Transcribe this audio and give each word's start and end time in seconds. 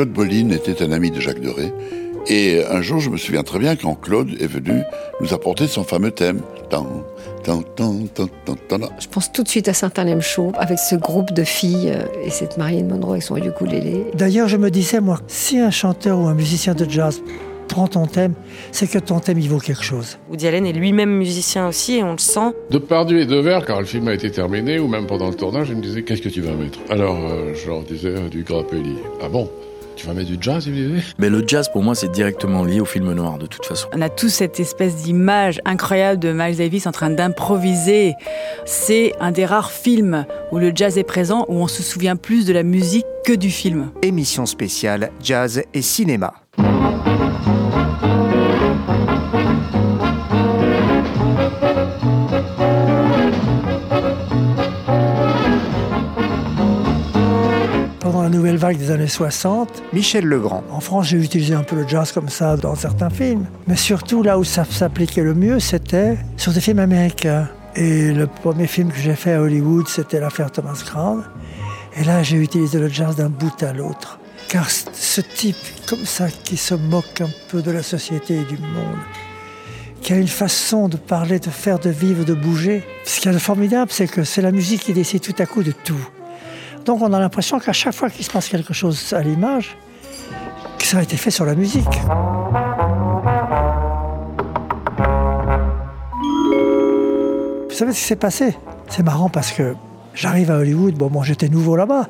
Claude 0.00 0.14
Bolline 0.14 0.52
était 0.52 0.82
un 0.82 0.92
ami 0.92 1.10
de 1.10 1.20
Jacques 1.20 1.42
Deray. 1.42 1.74
Et 2.26 2.64
un 2.64 2.80
jour, 2.80 3.00
je 3.00 3.10
me 3.10 3.18
souviens 3.18 3.42
très 3.42 3.58
bien 3.58 3.76
quand 3.76 3.96
Claude 3.96 4.30
est 4.40 4.46
venu 4.46 4.80
nous 5.20 5.34
apporter 5.34 5.66
son 5.66 5.84
fameux 5.84 6.10
thème. 6.10 6.40
Je 7.44 9.08
pense 9.10 9.30
tout 9.30 9.42
de 9.42 9.48
suite 9.48 9.68
à 9.68 9.74
Saint-Alain 9.74 10.20
Chaud 10.20 10.52
avec 10.56 10.78
ce 10.78 10.94
groupe 10.94 11.34
de 11.34 11.44
filles 11.44 11.92
euh, 11.94 12.06
et 12.24 12.30
cette 12.30 12.56
Marianne 12.56 12.88
Monroe 12.88 13.10
avec 13.10 13.22
son 13.24 13.36
ukulélé. 13.36 14.06
D'ailleurs, 14.14 14.48
je 14.48 14.56
me 14.56 14.70
disais, 14.70 15.02
moi, 15.02 15.18
si 15.26 15.58
un 15.58 15.70
chanteur 15.70 16.18
ou 16.18 16.28
un 16.28 16.34
musicien 16.34 16.72
de 16.72 16.88
jazz 16.88 17.20
prends 17.68 17.86
ton 17.86 18.06
thème, 18.06 18.32
c'est 18.72 18.90
que 18.90 18.98
ton 18.98 19.20
thème, 19.20 19.38
il 19.38 19.50
vaut 19.50 19.58
quelque 19.58 19.84
chose. 19.84 20.16
Woody 20.30 20.48
Allen 20.48 20.64
est 20.64 20.72
lui-même 20.72 21.10
musicien 21.10 21.68
aussi 21.68 21.96
et 21.96 22.02
on 22.02 22.12
le 22.12 22.18
sent. 22.18 22.54
De 22.70 22.78
Pardieu 22.78 23.20
et 23.20 23.26
de 23.26 23.36
Verre, 23.36 23.66
quand 23.66 23.78
le 23.78 23.84
film 23.84 24.08
a 24.08 24.14
été 24.14 24.30
terminé, 24.30 24.78
ou 24.78 24.88
même 24.88 25.06
pendant 25.06 25.28
le 25.28 25.34
tournage, 25.34 25.66
je 25.66 25.74
me 25.74 25.82
disais, 25.82 26.04
qu'est-ce 26.04 26.22
que 26.22 26.30
tu 26.30 26.40
vas 26.40 26.54
mettre? 26.54 26.78
Alors, 26.88 27.18
euh, 27.18 27.52
je 27.54 27.68
leur 27.68 27.82
disais 27.82 28.08
euh, 28.08 28.30
du 28.30 28.44
Grappelli. 28.44 28.96
Ah 29.22 29.28
bon? 29.28 29.50
Tu 29.96 30.06
vas 30.06 30.14
mettre 30.14 30.30
du 30.30 30.38
jazz, 30.40 30.68
Mais 31.18 31.28
le 31.28 31.44
jazz, 31.46 31.68
pour 31.70 31.82
moi, 31.82 31.94
c'est 31.94 32.10
directement 32.10 32.64
lié 32.64 32.80
au 32.80 32.84
film 32.84 33.12
noir, 33.12 33.38
de 33.38 33.46
toute 33.46 33.64
façon. 33.66 33.88
On 33.92 34.00
a 34.00 34.08
tous 34.08 34.28
cette 34.28 34.60
espèce 34.60 34.96
d'image 34.96 35.60
incroyable 35.64 36.20
de 36.20 36.32
Miles 36.32 36.56
Davis 36.56 36.86
en 36.86 36.92
train 36.92 37.10
d'improviser. 37.10 38.14
C'est 38.64 39.12
un 39.20 39.30
des 39.30 39.44
rares 39.44 39.70
films 39.70 40.24
où 40.52 40.58
le 40.58 40.72
jazz 40.74 40.98
est 40.98 41.04
présent, 41.04 41.44
où 41.48 41.56
on 41.56 41.68
se 41.68 41.82
souvient 41.82 42.16
plus 42.16 42.46
de 42.46 42.52
la 42.52 42.62
musique 42.62 43.06
que 43.24 43.32
du 43.32 43.50
film. 43.50 43.90
Émission 44.02 44.46
spéciale 44.46 45.10
Jazz 45.22 45.62
et 45.74 45.82
Cinéma. 45.82 46.34
Nouvelle 58.30 58.56
vague 58.56 58.78
des 58.78 58.90
années 58.90 59.08
60. 59.08 59.82
Michel 59.92 60.24
Legrand. 60.24 60.64
En 60.70 60.80
France, 60.80 61.08
j'ai 61.08 61.18
utilisé 61.18 61.54
un 61.54 61.62
peu 61.62 61.76
le 61.76 61.86
jazz 61.86 62.12
comme 62.12 62.28
ça 62.28 62.56
dans 62.56 62.74
certains 62.74 63.10
films. 63.10 63.46
Mais 63.66 63.76
surtout, 63.76 64.22
là 64.22 64.38
où 64.38 64.44
ça 64.44 64.64
s'appliquait 64.64 65.22
le 65.22 65.34
mieux, 65.34 65.60
c'était 65.60 66.16
sur 66.36 66.52
des 66.52 66.60
films 66.60 66.78
américains. 66.78 67.48
Et 67.76 68.12
le 68.12 68.26
premier 68.26 68.66
film 68.66 68.90
que 68.90 68.98
j'ai 68.98 69.14
fait 69.14 69.34
à 69.34 69.42
Hollywood, 69.42 69.86
c'était 69.88 70.20
l'affaire 70.20 70.50
Thomas 70.50 70.80
Crown. 70.84 71.24
Et 71.96 72.04
là, 72.04 72.22
j'ai 72.22 72.36
utilisé 72.36 72.78
le 72.78 72.88
jazz 72.88 73.16
d'un 73.16 73.28
bout 73.28 73.62
à 73.62 73.72
l'autre. 73.72 74.18
Car 74.48 74.68
ce 74.70 75.20
type 75.20 75.56
comme 75.86 76.04
ça, 76.04 76.28
qui 76.28 76.56
se 76.56 76.74
moque 76.74 77.20
un 77.20 77.30
peu 77.48 77.62
de 77.62 77.70
la 77.70 77.82
société 77.82 78.40
et 78.40 78.44
du 78.44 78.58
monde, 78.58 78.98
qui 80.02 80.12
a 80.12 80.16
une 80.16 80.28
façon 80.28 80.88
de 80.88 80.96
parler, 80.96 81.38
de 81.38 81.50
faire, 81.50 81.78
de 81.78 81.90
vivre, 81.90 82.24
de 82.24 82.34
bouger. 82.34 82.82
Ce 83.04 83.20
qui 83.20 83.28
est 83.28 83.38
formidable, 83.38 83.90
c'est 83.92 84.08
que 84.08 84.24
c'est 84.24 84.42
la 84.42 84.50
musique 84.50 84.82
qui 84.82 84.92
décide 84.92 85.20
tout 85.20 85.34
à 85.38 85.46
coup 85.46 85.62
de 85.62 85.72
tout. 85.72 86.08
Donc 86.84 87.02
on 87.02 87.12
a 87.12 87.20
l'impression 87.20 87.58
qu'à 87.58 87.72
chaque 87.72 87.94
fois 87.94 88.10
qu'il 88.10 88.24
se 88.24 88.30
passe 88.30 88.48
quelque 88.48 88.72
chose 88.72 89.12
à 89.12 89.22
l'image, 89.22 89.76
que 90.78 90.84
ça 90.84 90.98
a 90.98 91.02
été 91.02 91.16
fait 91.16 91.30
sur 91.30 91.44
la 91.44 91.54
musique. 91.54 91.84
Vous 97.68 97.76
savez 97.76 97.92
ce 97.92 97.98
qui 97.98 98.04
s'est 98.04 98.16
passé? 98.16 98.56
C'est 98.88 99.02
marrant 99.02 99.28
parce 99.28 99.52
que 99.52 99.74
j'arrive 100.14 100.50
à 100.50 100.56
Hollywood, 100.58 100.94
bon, 100.94 101.10
moi 101.10 101.24
j'étais 101.24 101.48
nouveau 101.48 101.76
là-bas. 101.76 102.08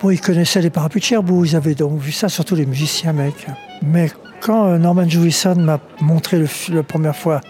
Bon, 0.00 0.10
ils 0.10 0.20
connaissaient 0.20 0.60
les 0.60 0.70
parapluies 0.70 1.00
de 1.00 1.06
Cherbourg, 1.06 1.46
ils 1.46 1.56
avaient 1.56 1.74
donc 1.74 1.98
vu 1.98 2.12
ça, 2.12 2.28
surtout 2.28 2.54
les 2.54 2.66
musiciens 2.66 3.12
mecs. 3.12 3.46
Mais 3.82 4.10
quand 4.40 4.66
euh, 4.66 4.78
Norman 4.78 5.08
Jewison 5.08 5.56
m'a 5.56 5.80
montré 6.00 6.44
la 6.68 6.82
première 6.82 7.16
fois 7.16 7.40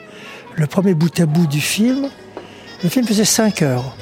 le 0.56 0.66
premier 0.66 0.94
bout 0.94 1.18
à 1.20 1.26
bout 1.26 1.46
du 1.46 1.60
film, 1.60 2.08
le 2.82 2.88
film 2.88 3.06
faisait 3.06 3.24
5 3.24 3.62
heures. 3.62 3.96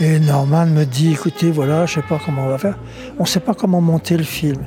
Et 0.00 0.18
Norman 0.18 0.66
me 0.66 0.84
dit, 0.84 1.12
écoutez, 1.12 1.50
voilà, 1.50 1.86
je 1.86 1.98
ne 1.98 2.02
sais 2.02 2.08
pas 2.08 2.18
comment 2.24 2.46
on 2.46 2.48
va 2.48 2.58
faire. 2.58 2.78
On 3.18 3.22
ne 3.22 3.28
sait 3.28 3.40
pas 3.40 3.54
comment 3.54 3.80
monter 3.80 4.16
le 4.16 4.24
film. 4.24 4.62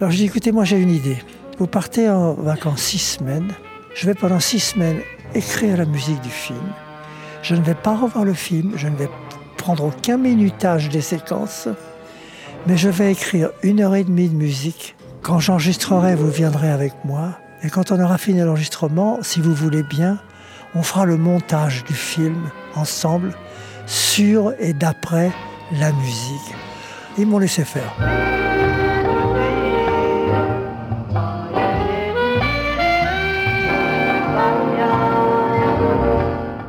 Alors 0.00 0.10
je 0.10 0.16
dis, 0.16 0.24
écoutez, 0.24 0.50
moi 0.50 0.64
j'ai 0.64 0.78
une 0.78 0.90
idée. 0.90 1.18
Vous 1.58 1.68
partez 1.68 2.10
en 2.10 2.34
vacances 2.34 2.80
six 2.80 2.98
semaines. 2.98 3.52
Je 3.94 4.06
vais 4.06 4.14
pendant 4.14 4.40
six 4.40 4.58
semaines 4.58 5.00
écrire 5.34 5.76
la 5.76 5.84
musique 5.84 6.20
du 6.22 6.30
film. 6.30 6.58
Je 7.42 7.54
ne 7.54 7.62
vais 7.62 7.74
pas 7.74 7.96
revoir 7.96 8.24
le 8.24 8.34
film, 8.34 8.72
je 8.76 8.88
ne 8.88 8.96
vais 8.96 9.08
prendre 9.56 9.84
aucun 9.84 10.16
minutage 10.16 10.88
des 10.88 11.00
séquences, 11.00 11.68
mais 12.66 12.76
je 12.76 12.88
vais 12.88 13.12
écrire 13.12 13.50
une 13.62 13.80
heure 13.80 13.94
et 13.94 14.02
demie 14.02 14.28
de 14.28 14.34
musique. 14.34 14.96
Quand 15.22 15.38
j'enregistrerai, 15.38 16.16
vous 16.16 16.30
viendrez 16.30 16.70
avec 16.70 16.92
moi. 17.04 17.38
Et 17.64 17.70
quand 17.70 17.92
on 17.92 18.00
aura 18.00 18.18
fini 18.18 18.40
l'enregistrement, 18.40 19.18
si 19.22 19.40
vous 19.40 19.54
voulez 19.54 19.82
bien, 19.82 20.18
on 20.74 20.82
fera 20.82 21.04
le 21.04 21.16
montage 21.16 21.84
du 21.84 21.94
film 21.94 22.50
ensemble, 22.74 23.34
sur 23.86 24.52
et 24.58 24.72
d'après 24.72 25.30
la 25.72 25.92
musique. 25.92 26.54
Ils 27.18 27.26
m'ont 27.26 27.38
laissé 27.38 27.64
faire. 27.64 28.41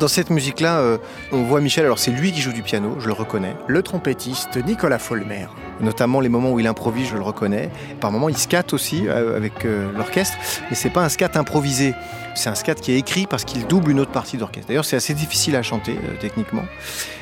Dans 0.04 0.10
cette 0.10 0.32
musique-là, 0.32 0.80
euh, 0.80 0.98
on 1.32 1.44
voit 1.44 1.62
Michel, 1.62 1.86
alors 1.86 1.98
c'est 1.98 2.12
lui 2.12 2.34
qui 2.34 2.42
joue 2.42 2.52
du 2.52 2.62
piano, 2.62 2.98
je 3.00 3.08
le 3.08 3.14
reconnais, 3.14 3.56
le 3.68 3.82
trompettiste 3.82 4.58
Nicolas 4.58 5.00
Folmer. 5.00 5.48
Notamment 5.80 6.20
les 6.20 6.28
moments 6.28 6.52
où 6.52 6.60
il 6.60 6.68
improvise, 6.68 7.08
je 7.08 7.16
le 7.16 7.22
reconnais. 7.22 7.70
Par 8.02 8.12
moments, 8.12 8.28
il 8.28 8.36
scatte 8.36 8.74
aussi 8.74 9.08
euh, 9.08 9.38
avec 9.38 9.64
euh, 9.64 9.90
l'orchestre, 9.96 10.36
mais 10.70 10.76
c'est 10.76 10.90
pas 10.90 11.06
un 11.06 11.08
scat 11.08 11.32
improvisé. 11.36 11.94
C'est 12.36 12.50
un 12.50 12.56
scat 12.56 12.76
qui 12.76 12.92
est 12.92 12.98
écrit 12.98 13.28
parce 13.28 13.46
qu'il 13.46 13.66
double 13.66 13.92
une 13.92 14.02
autre 14.02 14.12
partie 14.12 14.36
d'orchestre. 14.36 14.68
D'ailleurs, 14.68 14.84
c'est 14.84 14.98
assez 14.98 15.14
difficile 15.14 15.56
à 15.56 15.64
chanter 15.64 15.96
techniquement. 16.20 16.66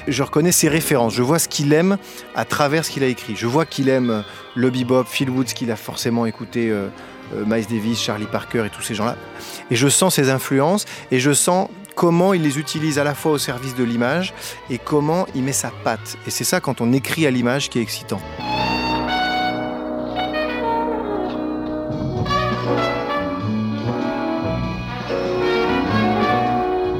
Je 0.08 0.24
reconnais 0.24 0.52
ses 0.52 0.68
références, 0.68 1.14
je 1.14 1.22
vois 1.22 1.38
ce 1.38 1.48
qu'il 1.48 1.74
aime 1.74 1.98
à 2.34 2.46
travers 2.46 2.84
ce 2.84 2.90
qu'il 2.90 3.04
a 3.04 3.08
écrit. 3.08 3.36
Je 3.36 3.46
vois 3.46 3.68
qu'il 3.68 3.90
aime 3.90 4.24
le 4.56 4.70
bebop, 4.72 5.04
Phil 5.04 5.30
Woods, 5.30 5.54
qu'il 5.54 5.70
a 5.70 5.76
forcément 5.76 6.26
écouté. 6.26 6.74
Miles 7.48 7.66
Davis, 7.66 8.02
Charlie 8.02 8.26
Parker 8.26 8.66
et 8.66 8.70
tous 8.70 8.82
ces 8.82 8.94
gens-là. 8.94 9.16
Et 9.70 9.76
je 9.78 9.88
sens 9.88 10.16
ses 10.16 10.30
influences 10.30 10.86
et 11.12 11.20
je 11.20 11.32
sens 11.32 11.70
comment 12.02 12.34
il 12.34 12.42
les 12.42 12.58
utilise 12.58 12.98
à 12.98 13.04
la 13.04 13.14
fois 13.14 13.34
au 13.34 13.38
service 13.38 13.76
de 13.76 13.84
l'image 13.84 14.34
et 14.72 14.80
comment 14.80 15.28
il 15.36 15.44
met 15.44 15.52
sa 15.52 15.70
patte. 15.84 16.18
Et 16.26 16.32
c'est 16.32 16.44
ça 16.44 16.60
quand 16.60 16.82
on 16.82 16.94
écrit 16.94 17.28
à 17.28 17.30
l'image 17.30 17.70
qui 17.70 17.78
est 17.78 17.84
excitant. 17.84 18.20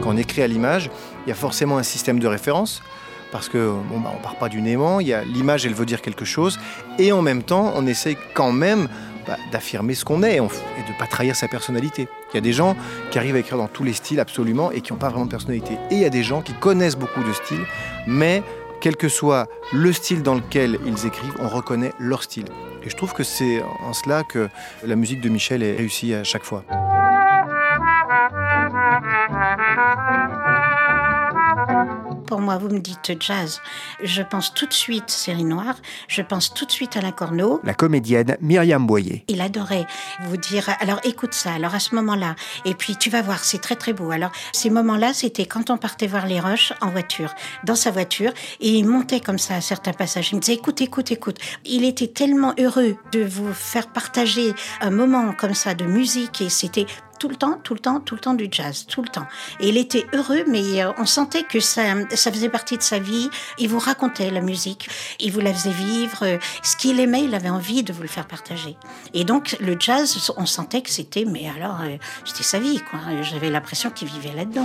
Quand 0.04 0.12
on 0.12 0.18
écrit 0.18 0.44
à 0.44 0.48
l'image, 0.48 0.92
il 1.26 1.30
y 1.30 1.32
a 1.32 1.36
forcément 1.36 1.80
un 1.80 1.84
système 1.84 2.20
de 2.20 2.28
référence 2.28 2.84
parce 3.32 3.50
que 3.50 3.72
bon, 3.90 4.02
bah, 4.02 4.14
on 4.16 4.22
part 4.22 4.36
pas 4.36 4.50
du 4.50 4.62
néant, 4.62 5.00
il 5.00 5.08
y 5.08 5.14
a 5.16 5.24
l'image, 5.24 5.66
elle 5.66 5.74
veut 5.74 5.88
dire 5.88 6.04
quelque 6.04 6.26
chose, 6.26 6.60
et 7.00 7.12
en 7.12 7.24
même 7.24 7.42
temps, 7.42 7.74
on 7.76 7.88
essaie 7.88 8.18
quand 8.36 8.52
même 8.52 8.88
bah, 9.26 9.38
d'affirmer 9.52 9.96
ce 9.96 10.06
qu'on 10.06 10.22
est 10.22 10.36
et 10.36 10.40
de 10.40 10.44
ne 10.44 11.00
pas 11.00 11.08
trahir 11.08 11.36
sa 11.36 11.48
personnalité. 11.48 12.08
Il 12.34 12.36
y 12.36 12.38
a 12.38 12.42
des 12.42 12.54
gens 12.54 12.76
qui 13.12 13.18
arrivent 13.18 13.36
à 13.36 13.40
écrire 13.40 13.58
dans 13.58 13.68
tous 13.68 13.84
les 13.84 13.94
styles 13.94 14.20
absolument 14.20 14.72
et 14.72 14.82
qui 14.82 14.94
n'ont 14.94 15.00
pas 15.00 15.10
vraiment 15.10 15.26
de 15.26 15.32
personnalité. 15.32 15.74
Et 15.90 15.96
il 15.96 16.00
y 16.00 16.06
a 16.06 16.10
des 16.10 16.24
gens 16.24 16.42
qui 16.42 16.54
connaissent 16.54 16.98
beaucoup 16.98 17.24
de 17.24 17.34
styles, 17.34 17.66
mais 18.08 18.44
quel 18.80 18.96
que 18.96 19.10
soit 19.10 19.48
le 19.74 19.94
style 19.94 20.24
dans 20.24 20.36
lequel 20.36 20.80
ils 20.86 21.06
écrivent, 21.06 21.36
on 21.40 21.48
reconnaît 21.48 21.94
leur 22.00 22.24
style. 22.24 22.46
Et 22.84 22.90
je 22.90 22.96
trouve 22.96 23.14
que 23.14 23.24
c'est 23.24 23.62
en 23.62 23.94
cela 23.94 24.24
que 24.24 24.50
la 24.86 24.96
musique 24.96 25.22
de 25.22 25.30
Michel 25.30 25.62
est 25.62 25.76
réussie 25.76 26.14
à 26.14 26.24
chaque 26.24 26.44
fois. 26.44 26.64
Moi, 32.42 32.58
vous 32.58 32.70
me 32.70 32.80
dites 32.80 33.14
jazz, 33.20 33.62
je 34.04 34.22
pense 34.22 34.54
tout 34.54 34.66
de 34.66 34.74
suite 34.74 35.10
série 35.10 35.44
noire, 35.44 35.76
je 36.08 36.22
pense 36.22 36.54
tout 36.54 36.66
de 36.66 36.72
suite 36.72 36.98
à 36.98 37.02
la 37.02 37.12
Corneau. 37.12 37.62
La 37.64 37.74
comédienne 37.74 38.38
Myriam 38.42 38.86
Boyer. 38.86 39.24
Il 39.28 39.42
adorait 39.42 39.88
vous 40.26 40.38
dire, 40.38 40.70
alors 40.80 41.00
écoute 41.04 41.34
ça, 41.34 41.54
alors 41.54 41.76
à 41.76 41.80
ce 41.80 41.96
moment-là, 41.96 42.36
et 42.66 42.74
puis 42.74 42.96
tu 42.96 43.10
vas 43.10 43.22
voir, 43.22 43.44
c'est 43.44 43.60
très 43.60 43.76
très 43.76 43.94
beau. 43.94 44.12
Alors 44.12 44.32
ces 44.52 44.70
moments-là, 44.70 45.14
c'était 45.14 45.46
quand 45.46 45.70
on 45.70 45.78
partait 45.78 46.08
voir 46.08 46.26
les 46.26 46.40
roches 46.40 46.74
en 46.82 46.90
voiture, 46.90 47.34
dans 47.64 47.76
sa 47.76 47.92
voiture, 47.92 48.32
et 48.60 48.70
il 48.70 48.88
montait 48.88 49.20
comme 49.20 49.40
ça 49.40 49.56
à 49.56 49.62
certains 49.62 49.94
passages. 49.94 50.32
Il 50.32 50.36
me 50.36 50.42
disait, 50.42 50.58
écoute, 50.58 50.82
écoute, 50.82 51.12
écoute. 51.12 51.38
Il 51.66 51.84
était 51.86 52.08
tellement 52.08 52.54
heureux 52.60 52.96
de 53.12 53.24
vous 53.24 53.54
faire 53.54 53.88
partager 53.88 54.54
un 54.82 54.90
moment 54.90 55.34
comme 55.34 55.54
ça 55.54 55.74
de 55.74 55.86
musique, 55.86 56.42
et 56.42 56.50
c'était 56.50 56.88
tout 57.22 57.30
le 57.30 57.36
temps, 57.36 57.60
tout 57.64 57.76
le 57.76 57.80
temps, 57.80 58.00
tout 58.00 58.16
le 58.16 58.20
temps 58.20 58.34
du 58.34 58.48
jazz, 58.50 58.88
tout 58.88 59.04
le 59.04 59.08
temps. 59.08 59.28
Et 59.60 59.70
il 59.70 59.78
était 59.78 60.08
heureux, 60.12 60.44
mais 60.48 60.82
euh, 60.82 60.92
on 60.98 61.06
sentait 61.06 61.44
que 61.44 61.60
ça, 61.60 61.84
ça 62.16 62.32
faisait 62.32 62.50
partie 62.50 62.78
de 62.78 62.82
sa 62.82 62.98
vie. 62.98 63.30
Il 63.60 63.70
vous 63.70 63.78
racontait 63.78 64.32
la 64.32 64.42
musique, 64.42 64.90
il 65.20 65.32
vous 65.32 65.40
la 65.40 65.54
faisait 65.54 65.70
vivre. 65.70 66.40
Ce 66.64 66.76
qu'il 66.76 67.00
aimait, 67.00 67.26
il 67.26 67.36
avait 67.36 67.52
envie 67.52 67.84
de 67.84 67.94
vous 67.94 68.02
le 68.02 68.08
faire 68.08 68.26
partager. 68.26 68.76
Et 69.14 69.24
donc, 69.24 69.56
le 69.60 69.76
jazz, 69.80 70.32
on 70.36 70.48
sentait 70.48 70.82
que 70.82 70.90
c'était, 70.90 71.26
mais 71.26 71.48
alors, 71.56 71.82
euh, 71.82 71.98
c'était 72.26 72.42
sa 72.42 72.58
vie, 72.58 72.82
quoi. 72.90 73.00
J'avais 73.22 73.52
l'impression 73.52 73.92
qu'il 73.92 74.08
vivait 74.08 74.34
là-dedans. 74.34 74.64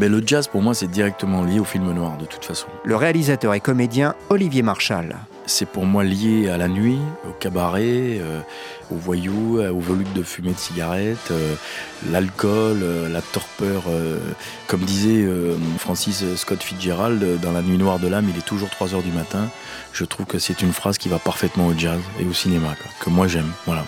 Mais 0.00 0.08
le 0.08 0.22
jazz, 0.24 0.48
pour 0.48 0.62
moi, 0.62 0.72
c'est 0.72 0.90
directement 0.90 1.44
lié 1.44 1.60
au 1.60 1.64
film 1.64 1.92
noir, 1.92 2.16
de 2.16 2.24
toute 2.24 2.42
façon. 2.42 2.68
Le 2.84 2.96
réalisateur 2.96 3.52
et 3.52 3.60
comédien 3.60 4.14
Olivier 4.30 4.62
Marchal. 4.62 5.18
c'est 5.44 5.68
pour 5.68 5.84
moi 5.84 6.04
lié 6.04 6.48
à 6.48 6.56
la 6.56 6.68
nuit, 6.68 6.98
au 7.28 7.32
cabaret, 7.32 8.18
euh, 8.18 8.40
aux 8.90 8.96
voyous, 8.96 9.58
euh, 9.58 9.70
aux 9.70 9.80
volutes 9.80 10.12
de 10.14 10.22
fumée 10.22 10.52
de 10.52 10.58
cigarettes, 10.58 11.30
euh, 11.32 11.54
l'alcool, 12.10 12.82
la 13.12 13.20
torpeur. 13.20 13.82
comme 14.68 14.80
disait 14.80 15.28
Francis 15.76 16.24
Scott 16.36 16.62
Fitzgerald, 16.62 17.38
dans 17.42 17.52
La 17.52 17.60
nuit 17.60 17.76
noire 17.76 17.98
de 17.98 18.08
l'âme, 18.08 18.26
il 18.32 18.38
est 18.38 18.46
toujours 18.46 18.70
3 18.70 18.94
heures 18.94 19.02
du 19.02 19.12
matin. 19.12 19.50
Je 19.92 20.06
trouve 20.06 20.24
que 20.24 20.38
c'est 20.38 20.62
une 20.62 20.72
phrase 20.72 20.96
qui 20.96 21.10
va 21.10 21.18
parfaitement 21.18 21.66
au 21.66 21.74
jazz 21.76 22.00
et 22.18 22.24
au 22.24 22.32
cinéma, 22.32 22.68
que 23.00 23.10
moi 23.10 23.28
j'aime. 23.28 23.50
Voilà. 23.66 23.84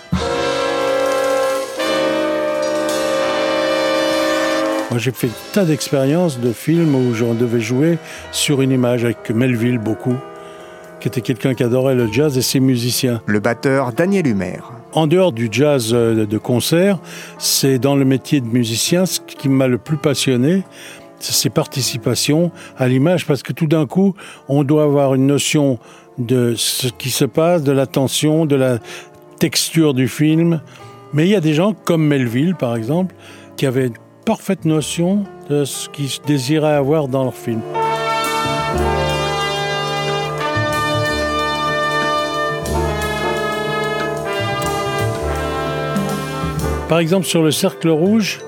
Moi, 4.92 4.98
j'ai 4.98 5.10
fait 5.10 5.30
tas 5.54 5.64
d'expériences 5.64 6.38
de 6.38 6.52
films 6.52 6.94
où 6.94 7.14
j'en 7.14 7.32
devais 7.32 7.62
jouer 7.62 7.96
sur 8.30 8.60
une 8.60 8.70
image 8.70 9.06
avec 9.06 9.30
Melville 9.30 9.78
beaucoup 9.78 10.16
qui 11.00 11.08
était 11.08 11.22
quelqu'un 11.22 11.54
qui 11.54 11.64
adorait 11.64 11.94
le 11.94 12.12
jazz 12.12 12.36
et 12.36 12.42
ses 12.42 12.60
musiciens. 12.60 13.22
Le 13.24 13.40
batteur 13.40 13.94
Daniel 13.94 14.26
Humer. 14.26 14.58
En 14.92 15.06
dehors 15.06 15.32
du 15.32 15.48
jazz 15.50 15.92
euh, 15.94 16.26
de 16.26 16.36
concert, 16.36 16.98
c'est 17.38 17.78
dans 17.78 17.96
le 17.96 18.04
métier 18.04 18.42
de 18.42 18.46
musicien 18.46 19.06
ce 19.06 19.20
qui 19.20 19.48
m'a 19.48 19.66
le 19.66 19.78
plus 19.78 19.96
passionné, 19.96 20.62
c'est 21.20 21.32
ses 21.32 21.48
participations 21.48 22.50
à 22.76 22.86
l'image, 22.86 23.26
parce 23.26 23.42
que 23.42 23.54
tout 23.54 23.66
d'un 23.66 23.86
coup, 23.86 24.14
on 24.46 24.62
doit 24.62 24.82
avoir 24.82 25.14
une 25.14 25.26
notion 25.26 25.78
de 26.18 26.52
ce 26.54 26.88
qui 26.88 27.08
se 27.08 27.24
passe, 27.24 27.62
de 27.62 27.72
l'attention, 27.72 28.44
de 28.44 28.56
la 28.56 28.78
texture 29.38 29.94
du 29.94 30.06
film. 30.06 30.60
Mais 31.14 31.24
il 31.24 31.30
y 31.30 31.34
a 31.34 31.40
des 31.40 31.54
gens 31.54 31.72
comme 31.72 32.06
Melville, 32.06 32.56
par 32.56 32.76
exemple, 32.76 33.14
qui 33.56 33.64
avaient 33.64 33.90
parfaite 34.24 34.64
notion 34.64 35.24
de 35.50 35.64
ce 35.64 35.88
qu'ils 35.88 36.10
désiraient 36.26 36.74
avoir 36.74 37.08
dans 37.08 37.24
leur 37.24 37.34
film. 37.34 37.60
Par 46.88 46.98
exemple, 46.98 47.26
sur 47.26 47.42
le 47.42 47.50
Cercle 47.50 47.88
Rouge, 47.88 48.40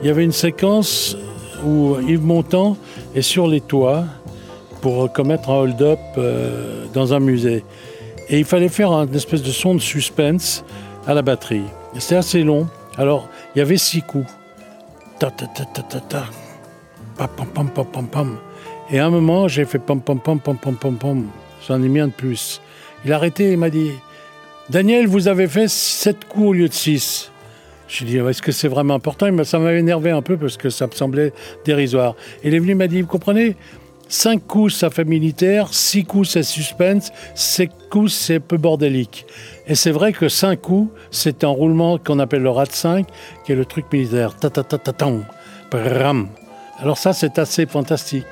il 0.00 0.06
y 0.06 0.10
avait 0.10 0.22
une 0.22 0.32
séquence 0.32 1.16
où 1.64 1.96
Yves 2.06 2.24
Montand 2.24 2.76
est 3.14 3.22
sur 3.22 3.48
les 3.48 3.60
toits 3.60 4.04
pour 4.80 5.12
commettre 5.12 5.50
un 5.50 5.56
hold-up 5.56 5.98
euh, 6.16 6.84
dans 6.94 7.12
un 7.12 7.18
musée. 7.18 7.64
Et 8.28 8.38
il 8.38 8.44
fallait 8.44 8.68
faire 8.68 8.92
une 8.92 9.14
espèce 9.14 9.42
de 9.42 9.50
son 9.50 9.74
de 9.74 9.80
suspense 9.80 10.64
à 11.06 11.14
la 11.14 11.22
batterie. 11.22 11.64
C'était 11.98 12.16
assez 12.16 12.44
long. 12.44 12.68
Alors, 12.96 13.28
il 13.54 13.58
y 13.58 13.62
avait 13.62 13.78
six 13.78 14.02
coups. 14.02 14.26
Ta 15.18 15.30
ta 15.30 15.46
ta 15.46 15.64
ta 15.64 15.82
ta 15.82 16.00
ta. 16.00 16.24
Pam 17.16 17.28
pam 17.52 17.68
pam 17.70 17.86
pam 17.86 18.06
pam 18.06 18.38
Et 18.88 19.00
à 19.00 19.06
un 19.06 19.10
moment, 19.10 19.48
j'ai 19.48 19.64
fait 19.64 19.80
pam 19.80 20.00
pam 20.00 20.20
pam 20.20 20.38
pam 20.38 20.56
pam 20.56 20.76
pam 20.76 20.96
pam. 20.96 21.26
J'en 21.66 21.82
ai 21.82 21.88
mis 21.88 21.98
un 21.98 22.06
de 22.06 22.12
plus. 22.12 22.60
Il 23.04 23.12
a 23.12 23.16
arrêté 23.16 23.50
et 23.50 23.56
m'a 23.56 23.68
dit 23.68 23.90
Daniel, 24.70 25.08
vous 25.08 25.26
avez 25.26 25.48
fait 25.48 25.66
sept 25.66 26.24
coups 26.26 26.46
au 26.46 26.52
lieu 26.52 26.68
de 26.68 26.72
six. 26.72 27.32
Je 27.88 28.04
lui 28.04 28.16
ai 28.16 28.20
dit, 28.20 28.28
est-ce 28.28 28.42
que 28.42 28.52
c'est 28.52 28.68
vraiment 28.68 28.94
important? 28.94 29.26
Ça 29.44 29.58
m'avait 29.58 29.80
énervé 29.80 30.10
un 30.10 30.22
peu 30.22 30.36
parce 30.36 30.56
que 30.56 30.70
ça 30.70 30.86
me 30.86 30.92
semblait 30.92 31.32
dérisoire. 31.64 32.14
Et 32.44 32.48
il 32.48 32.54
est 32.54 32.58
venu, 32.58 32.74
m'a 32.74 32.86
dit, 32.86 33.00
vous 33.00 33.08
comprenez? 33.08 33.56
Cinq 34.08 34.46
coups, 34.46 34.74
ça 34.74 34.90
fait 34.90 35.04
militaire. 35.04 35.68
Six 35.72 36.04
coups, 36.04 36.30
c'est 36.30 36.42
suspense. 36.42 37.12
Sept 37.34 37.70
coups, 37.90 38.12
c'est 38.12 38.40
peu 38.40 38.56
bordélique. 38.56 39.26
Et 39.66 39.74
c'est 39.74 39.90
vrai 39.90 40.12
que 40.12 40.28
cinq 40.28 40.62
coups, 40.62 40.90
c'est 41.10 41.44
un 41.44 41.48
roulement 41.48 41.98
qu'on 41.98 42.18
appelle 42.18 42.42
le 42.42 42.50
rat 42.50 42.66
5, 42.66 43.06
qui 43.44 43.52
est 43.52 43.56
le 43.56 43.64
truc 43.64 43.86
militaire. 43.92 44.34
Ta 44.34 44.50
ta 44.50 44.62
ta 44.62 44.78
ta 44.78 45.06
Alors 46.78 46.98
ça, 46.98 47.12
c'est 47.12 47.38
assez 47.38 47.66
fantastique. 47.66 48.26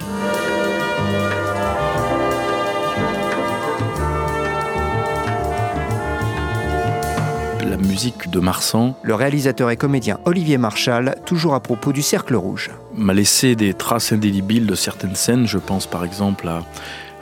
musique 7.96 8.28
de 8.28 8.40
Marsan. 8.40 8.94
Le 9.02 9.14
réalisateur 9.14 9.70
et 9.70 9.78
comédien 9.78 10.20
Olivier 10.26 10.58
Marchal, 10.58 11.16
toujours 11.24 11.54
à 11.54 11.60
propos 11.60 11.94
du 11.94 12.02
Cercle 12.02 12.36
Rouge. 12.36 12.70
M'a 12.96 13.12
laissé 13.12 13.56
des 13.56 13.74
traces 13.74 14.12
indélébiles 14.12 14.66
de 14.66 14.74
certaines 14.74 15.16
scènes. 15.16 15.46
Je 15.46 15.58
pense 15.58 15.86
par 15.86 16.02
exemple 16.02 16.48
à, 16.48 16.62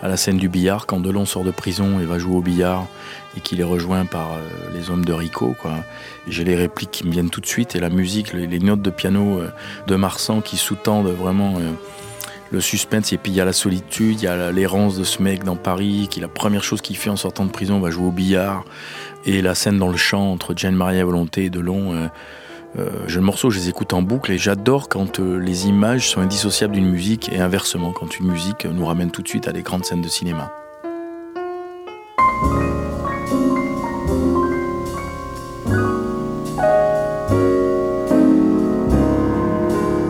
la 0.06 0.16
scène 0.16 0.36
du 0.36 0.48
billard, 0.48 0.86
quand 0.86 1.00
Delon 1.00 1.24
sort 1.24 1.42
de 1.42 1.50
prison 1.50 1.98
et 1.98 2.04
va 2.04 2.18
jouer 2.18 2.36
au 2.36 2.42
billard 2.42 2.86
et 3.36 3.40
qu'il 3.40 3.60
est 3.60 3.64
rejoint 3.64 4.04
par 4.04 4.34
euh, 4.34 4.38
les 4.72 4.90
hommes 4.90 5.04
de 5.04 5.12
Rico. 5.12 5.56
J'ai 6.28 6.44
les 6.44 6.54
répliques 6.54 6.92
qui 6.92 7.06
me 7.06 7.10
viennent 7.10 7.30
tout 7.30 7.40
de 7.40 7.46
suite 7.46 7.74
et 7.74 7.80
la 7.80 7.88
musique, 7.88 8.32
les, 8.34 8.60
notes 8.60 8.82
de 8.82 8.90
piano 8.90 9.40
euh, 9.40 9.50
de 9.88 9.96
Marsan 9.96 10.42
qui 10.42 10.58
sous-tendent 10.58 11.08
vraiment 11.08 11.54
euh, 11.58 11.72
le 12.52 12.60
suspense. 12.60 13.12
Et 13.12 13.18
puis 13.18 13.32
il 13.32 13.34
y 13.34 13.40
a 13.40 13.44
la 13.44 13.52
solitude, 13.52 14.20
il 14.20 14.24
y 14.24 14.28
a 14.28 14.52
l'errance 14.52 14.96
de 14.96 15.02
ce 15.02 15.20
mec 15.22 15.42
dans 15.42 15.56
Paris, 15.56 16.06
qui 16.08 16.20
la 16.20 16.28
première 16.28 16.62
chose 16.62 16.82
qu'il 16.82 16.96
fait 16.96 17.10
en 17.10 17.16
sortant 17.16 17.46
de 17.46 17.50
prison 17.50 17.80
va 17.80 17.90
jouer 17.90 18.06
au 18.06 18.12
billard. 18.12 18.64
Et 19.26 19.42
la 19.42 19.56
scène 19.56 19.78
dans 19.78 19.88
le 19.88 19.96
champ 19.96 20.30
entre 20.30 20.52
Jane 20.54 20.76
Maria 20.76 21.04
Volonté 21.04 21.46
et 21.46 21.50
Delon, 21.50 22.10
euh, 22.76 22.90
je 23.06 23.20
le 23.20 23.24
morceau, 23.24 23.50
je 23.50 23.58
les 23.58 23.68
écoute 23.68 23.92
en 23.92 24.02
boucle 24.02 24.32
et 24.32 24.38
j'adore 24.38 24.88
quand 24.88 25.20
euh, 25.20 25.38
les 25.38 25.68
images 25.68 26.08
sont 26.08 26.20
indissociables 26.20 26.74
d'une 26.74 26.88
musique 26.88 27.30
et 27.32 27.38
inversement, 27.38 27.92
quand 27.92 28.18
une 28.18 28.26
musique 28.26 28.64
nous 28.64 28.84
ramène 28.84 29.12
tout 29.12 29.22
de 29.22 29.28
suite 29.28 29.46
à 29.46 29.52
des 29.52 29.62
grandes 29.62 29.84
scènes 29.84 30.02
de 30.02 30.08
cinéma. 30.08 30.52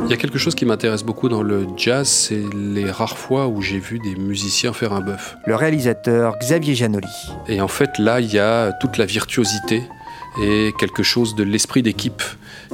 Il 0.05 0.11
y 0.11 0.13
a 0.15 0.17
quelque 0.17 0.39
chose 0.39 0.55
qui 0.55 0.65
m'intéresse 0.65 1.03
beaucoup 1.03 1.29
dans 1.29 1.43
le 1.43 1.67
jazz, 1.77 2.09
c'est 2.09 2.43
les 2.55 2.91
rares 2.91 3.19
fois 3.19 3.49
où 3.49 3.61
j'ai 3.61 3.79
vu 3.79 3.99
des 3.99 4.15
musiciens 4.15 4.73
faire 4.73 4.93
un 4.93 5.01
bœuf. 5.01 5.37
Le 5.45 5.57
réalisateur 5.57 6.39
Xavier 6.39 6.75
Janoli. 6.75 7.09
Et 7.49 7.61
en 7.61 7.69
fait, 7.69 7.99
là, 7.99 8.21
il 8.21 8.33
y 8.33 8.39
a 8.39 8.73
toute 8.81 8.97
la 8.97 9.07
virtuosité 9.07 9.83
et 10.41 10.73
quelque 10.79 11.03
chose 11.03 11.35
de 11.35 11.43
l'esprit 11.43 11.83
d'équipe 11.83 12.23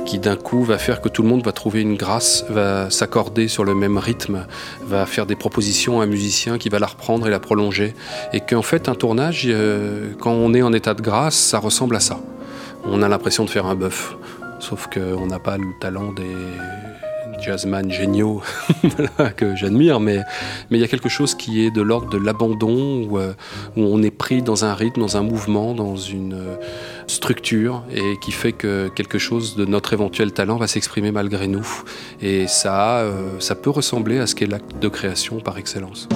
qui 0.04 0.18
d'un 0.18 0.36
coup 0.36 0.64
va 0.64 0.78
faire 0.78 1.00
que 1.00 1.08
tout 1.08 1.22
le 1.22 1.28
monde 1.28 1.44
va 1.44 1.52
trouver 1.52 1.82
une 1.82 1.96
grâce, 1.96 2.44
va 2.48 2.90
s'accorder 2.90 3.48
sur 3.48 3.64
le 3.64 3.74
même 3.74 3.98
rythme, 3.98 4.46
va 4.84 5.06
faire 5.06 5.26
des 5.26 5.36
propositions 5.36 6.00
à 6.00 6.04
un 6.04 6.06
musicien 6.06 6.58
qui 6.58 6.68
va 6.68 6.78
la 6.78 6.86
reprendre 6.86 7.26
et 7.26 7.30
la 7.30 7.40
prolonger. 7.40 7.94
Et 8.32 8.40
qu'en 8.40 8.62
fait, 8.62 8.88
un 8.88 8.94
tournage, 8.94 9.44
euh, 9.46 10.12
quand 10.18 10.32
on 10.32 10.54
est 10.54 10.62
en 10.62 10.72
état 10.72 10.94
de 10.94 11.02
grâce, 11.02 11.36
ça 11.36 11.58
ressemble 11.58 11.96
à 11.96 12.00
ça. 12.00 12.20
On 12.84 13.02
a 13.02 13.08
l'impression 13.08 13.44
de 13.44 13.50
faire 13.50 13.66
un 13.66 13.74
bœuf, 13.74 14.16
sauf 14.58 14.88
qu'on 14.88 15.26
n'a 15.26 15.38
pas 15.38 15.58
le 15.58 15.66
talent 15.80 16.12
des 16.12 16.36
jazzman 17.40 17.90
géniaux 17.90 18.42
que 19.36 19.56
j'admire, 19.56 20.00
mais 20.00 20.20
il 20.70 20.78
y 20.78 20.84
a 20.84 20.88
quelque 20.88 21.08
chose 21.08 21.34
qui 21.34 21.64
est 21.64 21.70
de 21.70 21.82
l'ordre 21.82 22.08
de 22.10 22.18
l'abandon, 22.18 23.06
où, 23.08 23.18
euh, 23.18 23.32
on 23.76 24.02
est 24.02 24.10
pris 24.10 24.42
dans 24.42 24.64
un 24.64 24.74
rythme, 24.74 25.00
dans 25.00 25.16
un 25.16 25.22
mouvement, 25.22 25.74
dans 25.74 25.96
une 25.96 26.34
euh, 26.34 26.56
structure, 27.06 27.82
et 27.92 28.18
qui 28.20 28.32
fait 28.32 28.52
que 28.52 28.88
quelque 28.94 29.18
chose 29.18 29.56
de 29.56 29.64
notre 29.64 29.92
éventuel 29.92 30.32
talent 30.32 30.56
va 30.56 30.66
s'exprimer 30.66 31.12
malgré 31.12 31.46
nous. 31.46 31.66
Et 32.20 32.46
ça, 32.46 32.98
euh, 32.98 33.40
ça 33.40 33.54
peut 33.54 33.70
ressembler 33.70 34.18
à 34.18 34.26
ce 34.26 34.34
qu'est 34.34 34.46
l'acte 34.46 34.78
de 34.80 34.88
création 34.88 35.40
par 35.40 35.58
excellence. 35.58 36.08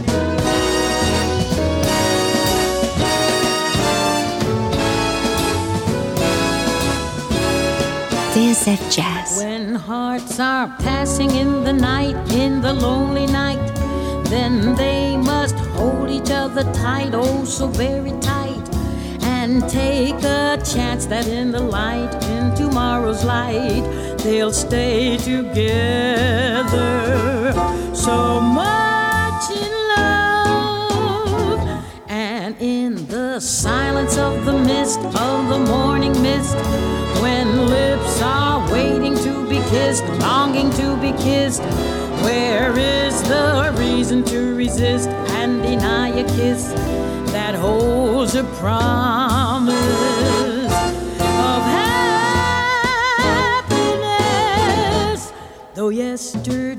Jazz. 8.90 9.43
Hearts 10.14 10.38
are 10.38 10.68
passing 10.78 11.32
in 11.32 11.64
the 11.64 11.72
night, 11.72 12.14
in 12.34 12.60
the 12.60 12.72
lonely 12.72 13.26
night, 13.26 13.58
then 14.26 14.76
they 14.76 15.16
must 15.16 15.56
hold 15.74 16.08
each 16.08 16.30
other 16.30 16.62
tight, 16.72 17.14
oh 17.14 17.44
so 17.44 17.66
very 17.66 18.12
tight, 18.20 18.62
and 19.22 19.68
take 19.68 20.22
a 20.22 20.56
chance 20.72 21.06
that 21.06 21.26
in 21.26 21.50
the 21.50 21.58
light, 21.58 22.14
in 22.30 22.54
tomorrow's 22.54 23.24
light, 23.24 23.82
they'll 24.18 24.52
stay 24.52 25.16
together. 25.16 26.62
So 27.92 28.40
much 28.40 29.50
in 29.50 29.72
love, 29.96 31.58
and 32.06 32.54
in 32.60 33.04
the 33.08 33.40
silence 33.40 34.16
of 34.16 34.44
the 34.44 34.52
mist, 34.52 35.00
of 35.00 35.48
the 35.48 35.58
morning 35.58 36.12
mist 36.22 36.54
when 37.20 37.66
lips 37.66 38.22
are 38.22 38.70
waiting 38.70 39.16
kissed, 39.74 40.06
longing 40.20 40.70
to 40.70 40.96
be 40.98 41.10
kissed. 41.20 41.62
Where 42.22 42.78
is 42.78 43.20
the 43.22 43.74
reason 43.76 44.22
to 44.24 44.54
resist 44.54 45.08
and 45.40 45.62
deny 45.62 46.10
a 46.10 46.22
kiss 46.36 46.72
that 47.32 47.56
holds 47.56 48.36
a 48.36 48.44
promise 48.62 49.74
of 51.48 51.62
happiness? 53.64 55.32
Though 55.74 55.88
yesterday 55.88 56.73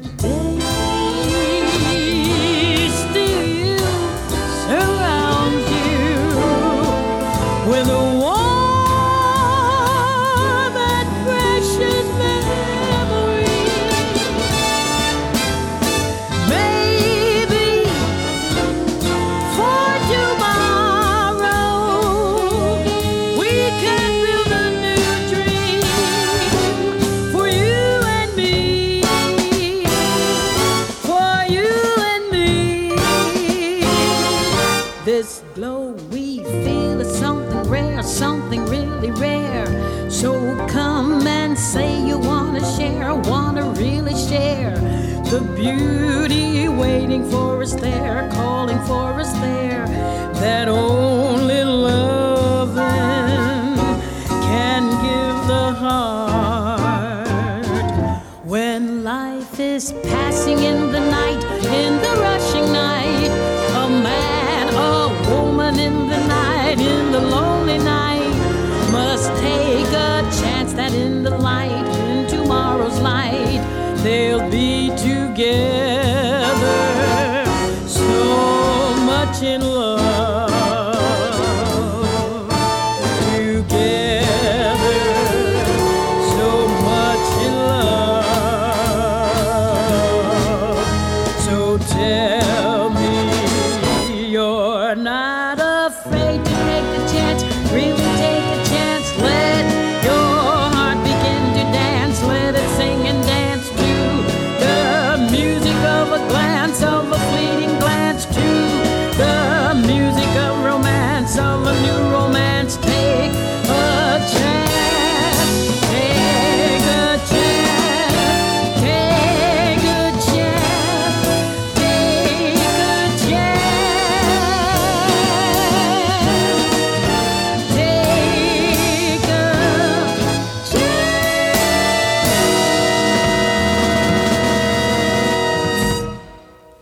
the 45.36 45.42
beauty 45.54 46.70
waiting 46.70 47.30
for 47.30 47.62
us 47.62 47.74
there, 47.76 47.95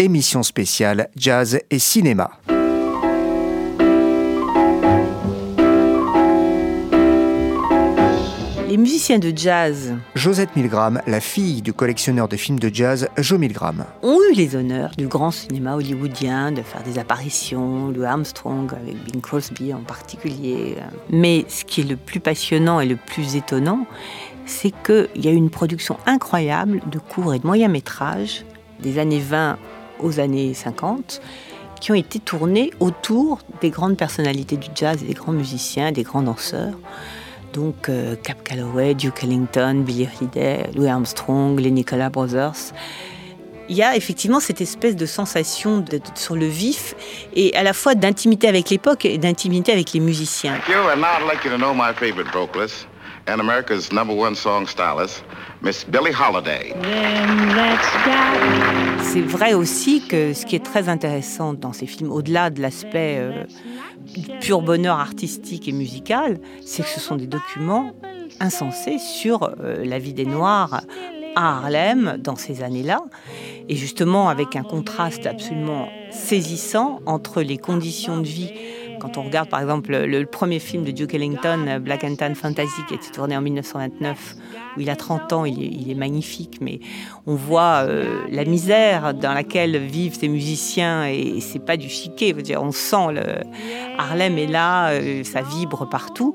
Émission 0.03 0.43
spéciale 0.43 1.07
Jazz 1.15 1.61
et 1.69 1.79
Cinéma. 1.79 2.31
Les 8.67 8.75
musiciens 8.75 9.19
de 9.19 9.31
jazz 9.33 9.95
Josette 10.13 10.57
Milgram, 10.57 11.01
la 11.07 11.21
fille 11.21 11.61
du 11.61 11.71
collectionneur 11.71 12.27
de 12.27 12.35
films 12.35 12.59
de 12.59 12.69
jazz 12.73 13.07
Joe 13.17 13.39
Milgram. 13.39 13.85
ont 14.01 14.19
eu 14.29 14.33
les 14.33 14.57
honneurs 14.57 14.91
du 14.97 15.07
grand 15.07 15.31
cinéma 15.31 15.77
hollywoodien, 15.77 16.51
de 16.51 16.63
faire 16.63 16.83
des 16.83 16.99
apparitions, 16.99 17.87
Louis 17.87 18.03
Armstrong 18.05 18.73
avec 18.73 19.01
Bing 19.05 19.21
Crosby 19.21 19.73
en 19.73 19.83
particulier. 19.83 20.75
Mais 21.11 21.45
ce 21.47 21.63
qui 21.63 21.79
est 21.79 21.89
le 21.89 21.95
plus 21.95 22.19
passionnant 22.19 22.81
et 22.81 22.85
le 22.85 22.97
plus 22.97 23.37
étonnant, 23.37 23.87
c'est 24.45 24.73
qu'il 24.83 25.23
y 25.23 25.29
a 25.29 25.31
eu 25.31 25.35
une 25.35 25.49
production 25.49 25.95
incroyable 26.05 26.81
de 26.91 26.99
courts 26.99 27.33
et 27.33 27.39
de 27.39 27.47
moyens 27.47 27.71
métrages 27.71 28.43
des 28.81 28.99
années 28.99 29.21
20 29.21 29.57
aux 30.03 30.19
années 30.19 30.53
50 30.53 31.21
qui 31.79 31.91
ont 31.91 31.95
été 31.95 32.19
tournés 32.19 32.71
autour 32.79 33.39
des 33.59 33.69
grandes 33.69 33.97
personnalités 33.97 34.55
du 34.55 34.67
jazz 34.73 35.03
des 35.03 35.13
grands 35.13 35.33
musiciens, 35.33 35.91
des 35.91 36.03
grands 36.03 36.21
danseurs. 36.21 36.75
Donc 37.51 37.89
euh, 37.89 38.15
Cap 38.15 38.41
Calloway, 38.43 38.93
Duke 38.93 39.23
Ellington, 39.23 39.83
Billy 39.85 40.07
Holiday, 40.07 40.69
Louis 40.75 40.87
Armstrong, 40.87 41.59
les 41.59 41.71
Nicolas 41.71 42.09
Brothers. 42.09 42.73
Il 43.69 43.75
y 43.75 43.83
a 43.83 43.95
effectivement 43.95 44.39
cette 44.39 44.61
espèce 44.61 44.95
de 44.95 45.05
sensation 45.05 45.83
sur 46.15 46.35
le 46.35 46.45
vif 46.45 46.95
et 47.33 47.55
à 47.55 47.63
la 47.63 47.73
fois 47.73 47.95
d'intimité 47.95 48.47
avec 48.47 48.69
l'époque 48.69 49.05
et 49.05 49.17
d'intimité 49.17 49.71
avec 49.71 49.93
les 49.93 49.99
musiciens. 49.99 50.55
And 53.27 53.39
America's 53.39 53.91
number 53.91 54.13
one 54.13 54.35
song 54.35 54.67
stylist, 54.67 55.23
Miss 55.61 55.85
Billie 55.85 56.13
Holiday. 56.13 56.73
C'est 59.01 59.21
vrai 59.21 59.53
aussi 59.53 60.01
que 60.07 60.33
ce 60.33 60.45
qui 60.45 60.55
est 60.55 60.65
très 60.65 60.89
intéressant 60.89 61.53
dans 61.53 61.73
ces 61.73 61.85
films, 61.85 62.11
au-delà 62.11 62.49
de 62.49 62.61
l'aspect 62.61 63.17
euh, 63.19 63.43
pur 64.41 64.61
bonheur 64.61 64.99
artistique 64.99 65.67
et 65.67 65.71
musical, 65.71 66.39
c'est 66.65 66.83
que 66.83 66.89
ce 66.89 66.99
sont 66.99 67.15
des 67.15 67.27
documents 67.27 67.93
insensés 68.39 68.97
sur 68.97 69.43
euh, 69.43 69.85
la 69.85 69.99
vie 69.99 70.13
des 70.13 70.25
Noirs 70.25 70.81
à 71.35 71.57
Harlem 71.57 72.17
dans 72.19 72.35
ces 72.35 72.61
années-là, 72.61 72.99
et 73.69 73.75
justement 73.75 74.29
avec 74.29 74.55
un 74.55 74.63
contraste 74.63 75.25
absolument 75.25 75.87
saisissant 76.11 76.99
entre 77.05 77.41
les 77.41 77.57
conditions 77.57 78.17
de 78.17 78.27
vie. 78.27 78.53
Quand 79.03 79.17
on 79.17 79.23
regarde 79.23 79.49
par 79.49 79.59
exemple 79.59 79.91
le, 79.91 80.25
premier 80.25 80.59
film 80.59 80.85
de 80.85 80.91
Duke 80.91 81.13
Ellington, 81.13 81.81
Black 81.81 82.05
and 82.05 82.15
Tan 82.15 82.35
Fantasy, 82.35 82.85
qui 82.87 82.93
a 82.93 82.95
été 82.95 83.11
tourné 83.11 83.35
en 83.35 83.41
1929, 83.41 84.35
où 84.77 84.79
il 84.79 84.89
a 84.89 84.95
30 84.95 85.33
ans, 85.33 85.43
il 85.43 85.61
est, 85.61 85.67
il 85.67 85.91
est 85.91 85.95
magnifique, 85.95 86.59
mais 86.61 86.79
on 87.27 87.35
voit 87.35 87.83
euh, 87.83 88.23
la 88.31 88.45
misère 88.45 89.13
dans 89.13 89.33
laquelle 89.33 89.77
vivent 89.77 90.17
ces 90.17 90.29
musiciens 90.29 91.05
et, 91.05 91.41
c'est 91.41 91.59
pas 91.59 91.75
du 91.75 91.89
chiquet. 91.89 92.33
On 92.57 92.71
sent 92.71 93.11
le 93.11 93.23
Harlem 93.97 94.37
est 94.37 94.47
là, 94.47 94.91
euh, 94.91 95.25
ça 95.25 95.41
vibre 95.41 95.89
partout, 95.89 96.33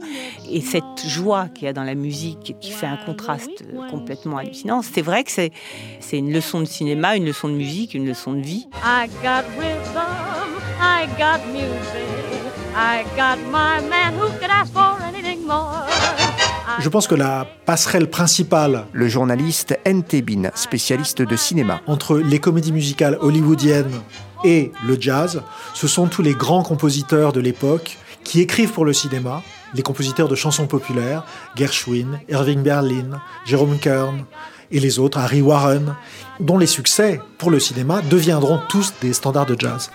et 0.50 0.60
cette 0.60 1.06
joie 1.06 1.48
qu'il 1.48 1.64
y 1.64 1.68
a 1.68 1.72
dans 1.72 1.84
la 1.84 1.94
musique 1.94 2.54
qui 2.60 2.70
fait 2.70 2.86
un 2.86 2.98
contraste 2.98 3.64
euh, 3.72 3.88
complètement 3.88 4.36
hallucinant. 4.36 4.82
C'est 4.82 5.00
vrai 5.00 5.24
que 5.24 5.30
c'est 5.30 5.52
une 6.12 6.34
leçon 6.34 6.60
de 6.60 6.66
cinéma, 6.66 7.16
une 7.16 7.24
leçon 7.24 7.48
de 7.48 7.54
musique, 7.54 7.94
une 7.94 8.06
leçon 8.06 8.34
de 8.34 8.40
vie. 8.40 8.68
I 8.84 9.08
got 9.22 9.44
I 10.80 11.06
got 11.18 11.44
music, 11.48 12.17
I 12.80 13.02
got 13.16 13.38
my 13.50 13.80
man 13.88 14.14
who 14.14 14.28
could 14.38 14.50
ask 14.50 14.72
for 14.72 14.96
anything 15.02 15.44
more. 15.44 15.84
Je 16.78 16.88
pense 16.88 17.08
que 17.08 17.16
la 17.16 17.44
passerelle 17.66 18.08
principale 18.08 18.86
Le 18.92 19.08
journaliste 19.08 19.76
N.T. 19.84 20.22
Bean, 20.22 20.52
spécialiste 20.54 21.22
de 21.22 21.34
cinéma. 21.34 21.80
entre 21.88 22.18
les 22.18 22.38
comédies 22.38 22.70
musicales 22.70 23.18
hollywoodiennes 23.20 24.00
et 24.44 24.70
le 24.86 24.96
jazz, 25.00 25.42
ce 25.74 25.88
sont 25.88 26.06
tous 26.06 26.22
les 26.22 26.34
grands 26.34 26.62
compositeurs 26.62 27.32
de 27.32 27.40
l'époque 27.40 27.98
qui 28.22 28.40
écrivent 28.40 28.70
pour 28.72 28.84
le 28.84 28.92
cinéma, 28.92 29.42
les 29.74 29.82
compositeurs 29.82 30.28
de 30.28 30.36
chansons 30.36 30.68
populaires, 30.68 31.24
Gershwin, 31.56 32.20
Irving 32.28 32.62
Berlin, 32.62 33.20
Jerome 33.44 33.78
Kern 33.80 34.24
et 34.70 34.78
les 34.78 35.00
autres, 35.00 35.18
Harry 35.18 35.42
Warren, 35.42 35.96
dont 36.38 36.58
les 36.58 36.66
succès 36.66 37.20
pour 37.38 37.50
le 37.50 37.58
cinéma 37.58 38.02
deviendront 38.02 38.60
tous 38.68 38.94
des 39.00 39.14
standards 39.14 39.46
de 39.46 39.56
jazz. 39.58 39.90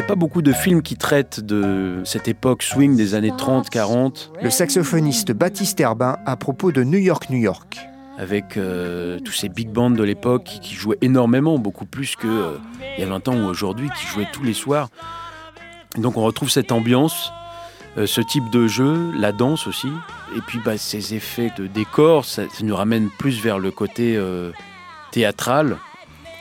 N'y 0.00 0.06
a 0.06 0.08
pas 0.08 0.14
beaucoup 0.14 0.40
de 0.40 0.52
films 0.52 0.80
qui 0.80 0.96
traitent 0.96 1.40
de 1.40 2.00
cette 2.04 2.26
époque 2.26 2.62
swing 2.62 2.96
des 2.96 3.14
années 3.14 3.32
30-40. 3.32 4.30
Le 4.42 4.48
saxophoniste 4.48 5.32
Baptiste 5.32 5.78
Herbin 5.78 6.16
à 6.24 6.36
propos 6.36 6.72
de 6.72 6.82
New 6.82 6.98
York, 6.98 7.28
New 7.28 7.36
York. 7.38 7.78
avec 8.16 8.56
euh, 8.56 9.18
tous 9.18 9.32
ces 9.32 9.50
big 9.50 9.68
bands 9.68 9.90
de 9.90 10.02
l'époque 10.02 10.44
qui, 10.44 10.60
qui 10.60 10.74
jouaient 10.74 10.98
énormément, 11.02 11.58
beaucoup 11.58 11.84
plus 11.84 12.16
que 12.16 12.26
euh, 12.26 12.56
y 12.98 13.02
a 13.02 13.06
20 13.06 13.28
ans 13.28 13.36
ou 13.36 13.44
aujourd'hui, 13.44 13.90
qui 13.90 14.06
jouaient 14.06 14.28
tous 14.32 14.42
les 14.42 14.54
soirs. 14.54 14.88
Donc 15.96 16.16
on 16.16 16.22
retrouve 16.22 16.48
cette 16.48 16.72
ambiance, 16.72 17.30
euh, 17.98 18.06
ce 18.06 18.22
type 18.22 18.48
de 18.50 18.66
jeu, 18.66 19.12
la 19.18 19.32
danse 19.32 19.66
aussi, 19.66 19.88
et 20.34 20.40
puis 20.46 20.60
bah, 20.64 20.78
ces 20.78 21.14
effets 21.14 21.52
de 21.58 21.66
décor, 21.66 22.24
ça, 22.24 22.44
ça 22.48 22.64
nous 22.64 22.76
ramène 22.76 23.10
plus 23.18 23.42
vers 23.42 23.58
le 23.58 23.70
côté 23.70 24.18
théâtral. 25.10 25.76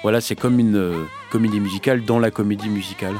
Voilà, 0.01 0.21
c'est 0.21 0.35
comme 0.35 0.59
une 0.59 0.93
comédie 1.29 1.59
musicale 1.59 2.05
dans 2.05 2.19
la 2.19 2.31
comédie 2.31 2.69
musicale. 2.69 3.15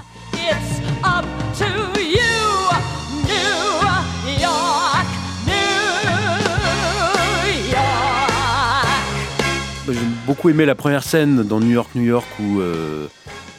Beaucoup 10.29 10.50
aimé 10.50 10.67
la 10.67 10.75
première 10.75 11.01
scène 11.01 11.41
dans 11.41 11.59
New 11.59 11.71
York, 11.71 11.89
New 11.95 12.03
York, 12.03 12.27
où 12.39 12.59
euh, 12.59 13.07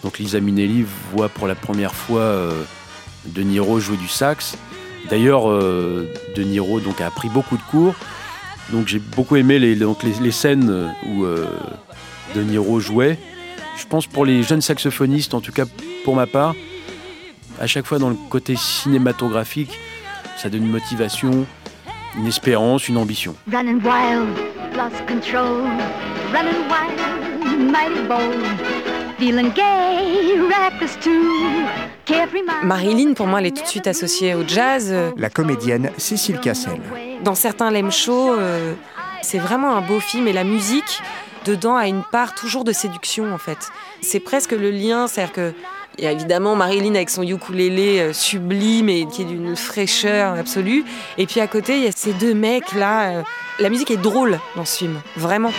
donc 0.05 0.21
Lisa 0.21 0.39
Minnelli 0.39 0.87
voit 1.13 1.29
pour 1.29 1.49
la 1.49 1.57
première 1.57 1.97
fois 1.97 2.21
euh, 2.21 2.63
De 3.27 3.43
Niro 3.43 3.81
jouer 3.81 3.97
du 3.97 4.07
sax. 4.07 4.57
D'ailleurs, 5.11 5.51
euh, 5.51 6.09
De 6.37 6.45
Niro 6.45 6.79
donc, 6.79 7.01
a 7.01 7.11
pris 7.11 7.29
beaucoup 7.29 7.57
de 7.57 7.63
cours. 7.73 7.97
Donc 8.71 8.87
j'ai 8.87 9.01
beaucoup 9.01 9.35
aimé 9.35 9.59
les, 9.59 9.75
donc, 9.75 10.05
les, 10.05 10.31
scènes 10.31 10.95
où 11.09 11.25
euh, 11.25 11.45
De 12.37 12.43
Niro 12.43 12.79
jouait. 12.79 13.19
Je 13.77 13.85
pense 13.87 14.07
pour 14.07 14.25
les 14.25 14.45
jeunes 14.45 14.61
saxophonistes, 14.61 15.35
en 15.35 15.41
tout 15.41 15.51
cas 15.51 15.65
pour 16.05 16.15
ma 16.15 16.29
part, 16.29 16.55
à 17.61 17.67
chaque 17.67 17.85
fois 17.85 17.99
dans 17.99 18.11
le 18.11 18.17
côté 18.31 18.55
cinématographique, 18.55 19.77
ça 20.37 20.49
donne 20.49 20.63
une 20.63 20.71
motivation, 20.71 21.47
une 22.17 22.29
espérance, 22.29 22.87
une 22.87 22.97
ambition. 22.97 23.35
Running 26.33 26.69
wild, 26.69 27.73
mighty 27.73 28.03
bold. 28.07 28.45
Feeling 29.19 29.51
gay, 29.55 30.39
reckless 30.41 30.97
too. 31.01 31.67
Carefree 32.05 32.43
mind. 32.43 32.65
Marilyn, 32.65 33.15
pour 33.15 33.27
moi, 33.27 33.41
elle 33.41 33.47
est 33.47 33.57
tout 33.57 33.63
de 33.63 33.69
suite 33.69 33.87
associée 33.87 34.35
au 34.35 34.47
jazz. 34.47 34.95
La 35.17 35.29
comédienne 35.29 35.91
Cécile 35.99 36.39
Cassel. 36.41 36.81
Dans 37.25 37.35
certains 37.35 37.71
Lem 37.71 37.91
Show, 37.91 38.33
euh, 38.33 38.75
c'est 39.23 39.39
vraiment 39.39 39.77
un 39.77 39.81
beau 39.83 40.01
film 40.01 40.29
et 40.29 40.33
la 40.33 40.45
musique 40.45 41.01
dedans 41.45 41.77
a 41.77 41.87
une 41.87 42.03
part 42.03 42.35
toujours 42.35 42.65
de 42.65 42.73
séduction 42.73 43.33
en 43.35 43.39
fait. 43.39 43.59
C'est 44.01 44.21
presque 44.21 44.53
le 44.53 44.71
lien, 44.71 45.07
c'est-à-dire 45.07 45.33
que 45.33 45.53
il 45.99 46.05
y 46.05 46.07
a 46.07 46.13
évidemment 46.13 46.55
Marilyn 46.57 46.95
avec 46.95 47.11
son 47.11 47.23
ukulélé 47.25 47.99
euh, 48.01 48.13
sublime 48.13 48.89
et 48.89 49.07
qui 49.07 49.23
est 49.23 49.27
d'une 49.27 49.57
fraîcheur 49.57 50.35
absolue. 50.39 50.85
Et 51.19 51.27
puis 51.27 51.41
à 51.41 51.47
côté, 51.47 51.77
il 51.77 51.85
y 51.85 51.89
a 51.89 51.93
ces 51.93 52.13
deux 52.15 52.33
mecs 52.33 52.73
là. 52.73 53.11
euh, 53.11 53.23
la 53.59 53.69
musique 53.69 53.91
est 53.91 53.97
drôle 53.99 54.39
dans 54.57 54.65
ce 54.65 54.79
film, 54.79 55.01
vraiment. 55.17 55.53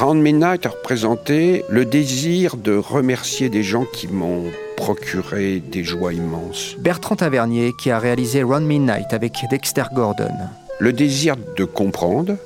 Round 0.00 0.22
Midnight 0.22 0.64
a 0.64 0.68
représenté 0.68 1.64
le 1.68 1.84
désir 1.84 2.56
de 2.56 2.76
remercier 2.76 3.48
des 3.48 3.64
gens 3.64 3.84
qui 3.84 4.06
m'ont 4.06 4.44
procuré 4.76 5.58
des 5.58 5.82
joies 5.82 6.12
immenses. 6.12 6.76
Bertrand 6.78 7.16
Tavernier 7.16 7.72
qui 7.82 7.90
a 7.90 7.98
réalisé 7.98 8.44
Round 8.44 8.64
Midnight 8.64 9.12
avec 9.12 9.32
Dexter 9.50 9.82
Gordon. 9.92 10.30
Le 10.78 10.92
désir 10.92 11.34
de 11.56 11.64
comprendre, 11.64 12.36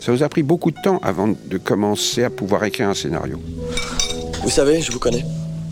ça 0.00 0.12
vous 0.12 0.22
a 0.22 0.28
pris 0.28 0.42
beaucoup 0.42 0.70
de 0.70 0.76
temps 0.82 0.98
avant 1.02 1.28
de 1.28 1.56
commencer 1.56 2.24
à 2.24 2.28
pouvoir 2.28 2.62
écrire 2.64 2.90
un 2.90 2.94
scénario. 2.94 3.40
Vous 4.42 4.50
savez, 4.50 4.82
je 4.82 4.92
vous 4.92 4.98
connais. 4.98 5.24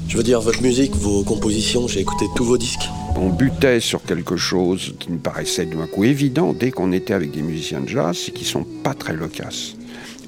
Je 0.08 0.16
veux 0.16 0.22
dire, 0.22 0.40
votre 0.40 0.62
musique, 0.62 0.96
vos 0.96 1.22
compositions, 1.22 1.86
j'ai 1.86 2.00
écouté 2.00 2.24
tous 2.34 2.44
vos 2.44 2.56
disques. 2.56 2.88
On 3.14 3.28
butait 3.28 3.80
sur 3.80 4.02
quelque 4.02 4.38
chose 4.38 4.94
qui 4.98 5.10
me 5.10 5.18
paraissait 5.18 5.66
d'un 5.66 5.86
coup 5.86 6.04
évident 6.04 6.54
dès 6.54 6.70
qu'on 6.70 6.92
était 6.92 7.12
avec 7.12 7.30
des 7.32 7.42
musiciens 7.42 7.80
de 7.80 7.88
jazz, 7.88 8.16
c'est 8.24 8.30
qu'ils 8.30 8.46
sont 8.46 8.64
pas 8.82 8.94
très 8.94 9.12
loquaces. 9.12 9.75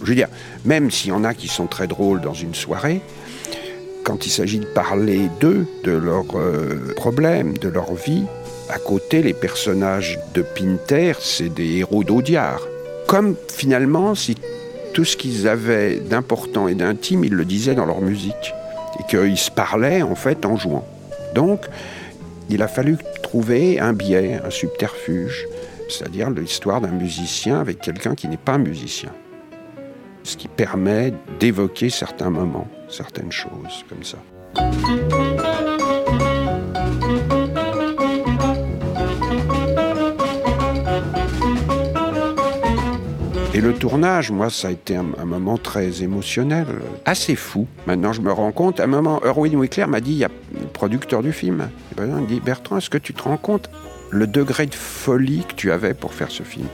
Je 0.02 0.06
veux 0.08 0.14
dire, 0.14 0.28
même 0.64 0.90
s'il 0.90 1.10
y 1.10 1.12
en 1.12 1.24
a 1.24 1.34
qui 1.34 1.48
sont 1.48 1.66
très 1.66 1.86
drôles 1.86 2.20
dans 2.20 2.34
une 2.34 2.54
soirée, 2.54 3.00
quand 4.04 4.26
il 4.26 4.30
s'agit 4.30 4.58
de 4.58 4.66
parler 4.66 5.28
d'eux, 5.40 5.66
de 5.84 5.92
leurs 5.92 6.36
euh, 6.36 6.94
problèmes, 6.96 7.58
de 7.58 7.68
leur 7.68 7.94
vie, 7.94 8.24
à 8.70 8.78
côté, 8.78 9.22
les 9.22 9.32
personnages 9.32 10.18
de 10.34 10.42
Pinter, 10.42 11.12
c'est 11.20 11.48
des 11.48 11.78
héros 11.78 12.04
d'Audiard. 12.04 12.60
Comme 13.06 13.34
finalement, 13.48 14.14
si 14.14 14.36
tout 14.92 15.04
ce 15.04 15.16
qu'ils 15.16 15.48
avaient 15.48 15.96
d'important 15.96 16.68
et 16.68 16.74
d'intime, 16.74 17.24
ils 17.24 17.32
le 17.32 17.44
disaient 17.44 17.74
dans 17.74 17.86
leur 17.86 18.00
musique. 18.00 18.54
Et 19.00 19.04
qu'ils 19.08 19.38
se 19.38 19.50
parlaient 19.50 20.02
en 20.02 20.14
fait 20.14 20.44
en 20.44 20.56
jouant. 20.56 20.86
Donc, 21.34 21.60
il 22.50 22.62
a 22.62 22.68
fallu 22.68 22.96
trouver 23.22 23.78
un 23.78 23.92
biais, 23.92 24.40
un 24.44 24.50
subterfuge, 24.50 25.46
c'est-à-dire 25.88 26.30
l'histoire 26.30 26.80
d'un 26.80 26.88
musicien 26.88 27.60
avec 27.60 27.80
quelqu'un 27.80 28.14
qui 28.14 28.28
n'est 28.28 28.36
pas 28.36 28.58
musicien. 28.58 29.12
Ce 30.28 30.36
qui 30.36 30.46
permet 30.46 31.14
d'évoquer 31.40 31.88
certains 31.88 32.28
moments, 32.28 32.68
certaines 32.90 33.32
choses 33.32 33.82
comme 33.88 34.04
ça. 34.04 34.18
Et 43.54 43.62
le 43.62 43.72
tournage, 43.72 44.30
moi, 44.30 44.50
ça 44.50 44.68
a 44.68 44.70
été 44.72 44.96
un, 44.96 45.24
moment 45.24 45.56
très 45.56 46.02
émotionnel, 46.02 46.66
assez 47.06 47.34
fou. 47.34 47.66
Maintenant, 47.86 48.12
je 48.12 48.20
me 48.20 48.30
rends 48.30 48.52
compte, 48.52 48.80
à 48.80 48.84
un 48.84 48.86
moment, 48.86 49.22
Erwin 49.24 49.56
Wickler 49.56 49.86
m'a 49.86 50.02
dit, 50.02 50.12
il 50.12 50.18
y 50.18 50.24
a 50.24 50.30
le 50.52 50.66
producteur 50.66 51.22
du 51.22 51.32
film, 51.32 51.70
il 51.96 52.04
m'a 52.04 52.20
dit, 52.20 52.40
Bertrand, 52.40 52.76
est-ce 52.76 52.90
que 52.90 52.98
tu 52.98 53.14
te 53.14 53.22
rends 53.22 53.38
compte 53.38 53.70
le 54.10 54.26
degré 54.26 54.66
de 54.66 54.74
folie 54.74 55.46
que 55.48 55.54
tu 55.54 55.72
avais 55.72 55.94
pour 55.94 56.12
faire 56.12 56.30
ce 56.30 56.42
film? 56.42 56.66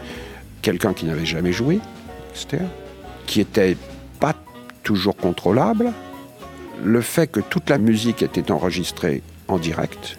Quelqu'un 0.60 0.92
qui 0.92 1.06
n'avait 1.06 1.24
jamais 1.24 1.52
joué, 1.52 1.78
Esther, 2.34 2.68
qui 3.26 3.40
était 3.40 3.76
pas 4.20 4.34
toujours 4.82 5.16
contrôlable, 5.16 5.92
le 6.82 7.00
fait 7.00 7.26
que 7.26 7.40
toute 7.40 7.70
la 7.70 7.78
musique 7.78 8.22
était 8.22 8.50
enregistrée 8.50 9.22
en 9.48 9.58
direct, 9.58 10.18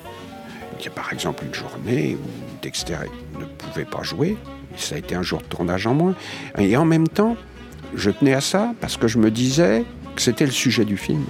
il 0.79 0.85
y 0.85 0.87
a 0.87 0.91
par 0.91 1.11
exemple 1.13 1.43
une 1.45 1.53
journée 1.53 2.15
où 2.15 2.61
Dexter 2.61 2.97
ne 3.39 3.45
pouvait 3.45 3.85
pas 3.85 4.03
jouer, 4.03 4.37
ça 4.77 4.95
a 4.95 4.97
été 4.97 5.15
un 5.15 5.21
jour 5.21 5.39
de 5.39 5.45
tournage 5.45 5.87
en 5.87 5.93
moins, 5.93 6.15
et 6.57 6.75
en 6.77 6.85
même 6.85 7.07
temps, 7.07 7.37
je 7.95 8.11
tenais 8.11 8.33
à 8.33 8.41
ça 8.41 8.73
parce 8.81 8.97
que 8.97 9.07
je 9.07 9.17
me 9.17 9.31
disais 9.31 9.85
que 10.15 10.21
c'était 10.21 10.45
le 10.45 10.51
sujet 10.51 10.85
du 10.85 10.97
film. 10.97 11.25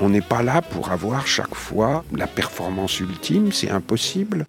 On 0.00 0.08
n'est 0.08 0.20
pas 0.20 0.42
là 0.42 0.62
pour 0.62 0.90
avoir 0.90 1.26
chaque 1.26 1.54
fois 1.54 2.04
la 2.12 2.26
performance 2.26 3.00
ultime, 3.00 3.52
c'est 3.52 3.70
impossible. 3.70 4.46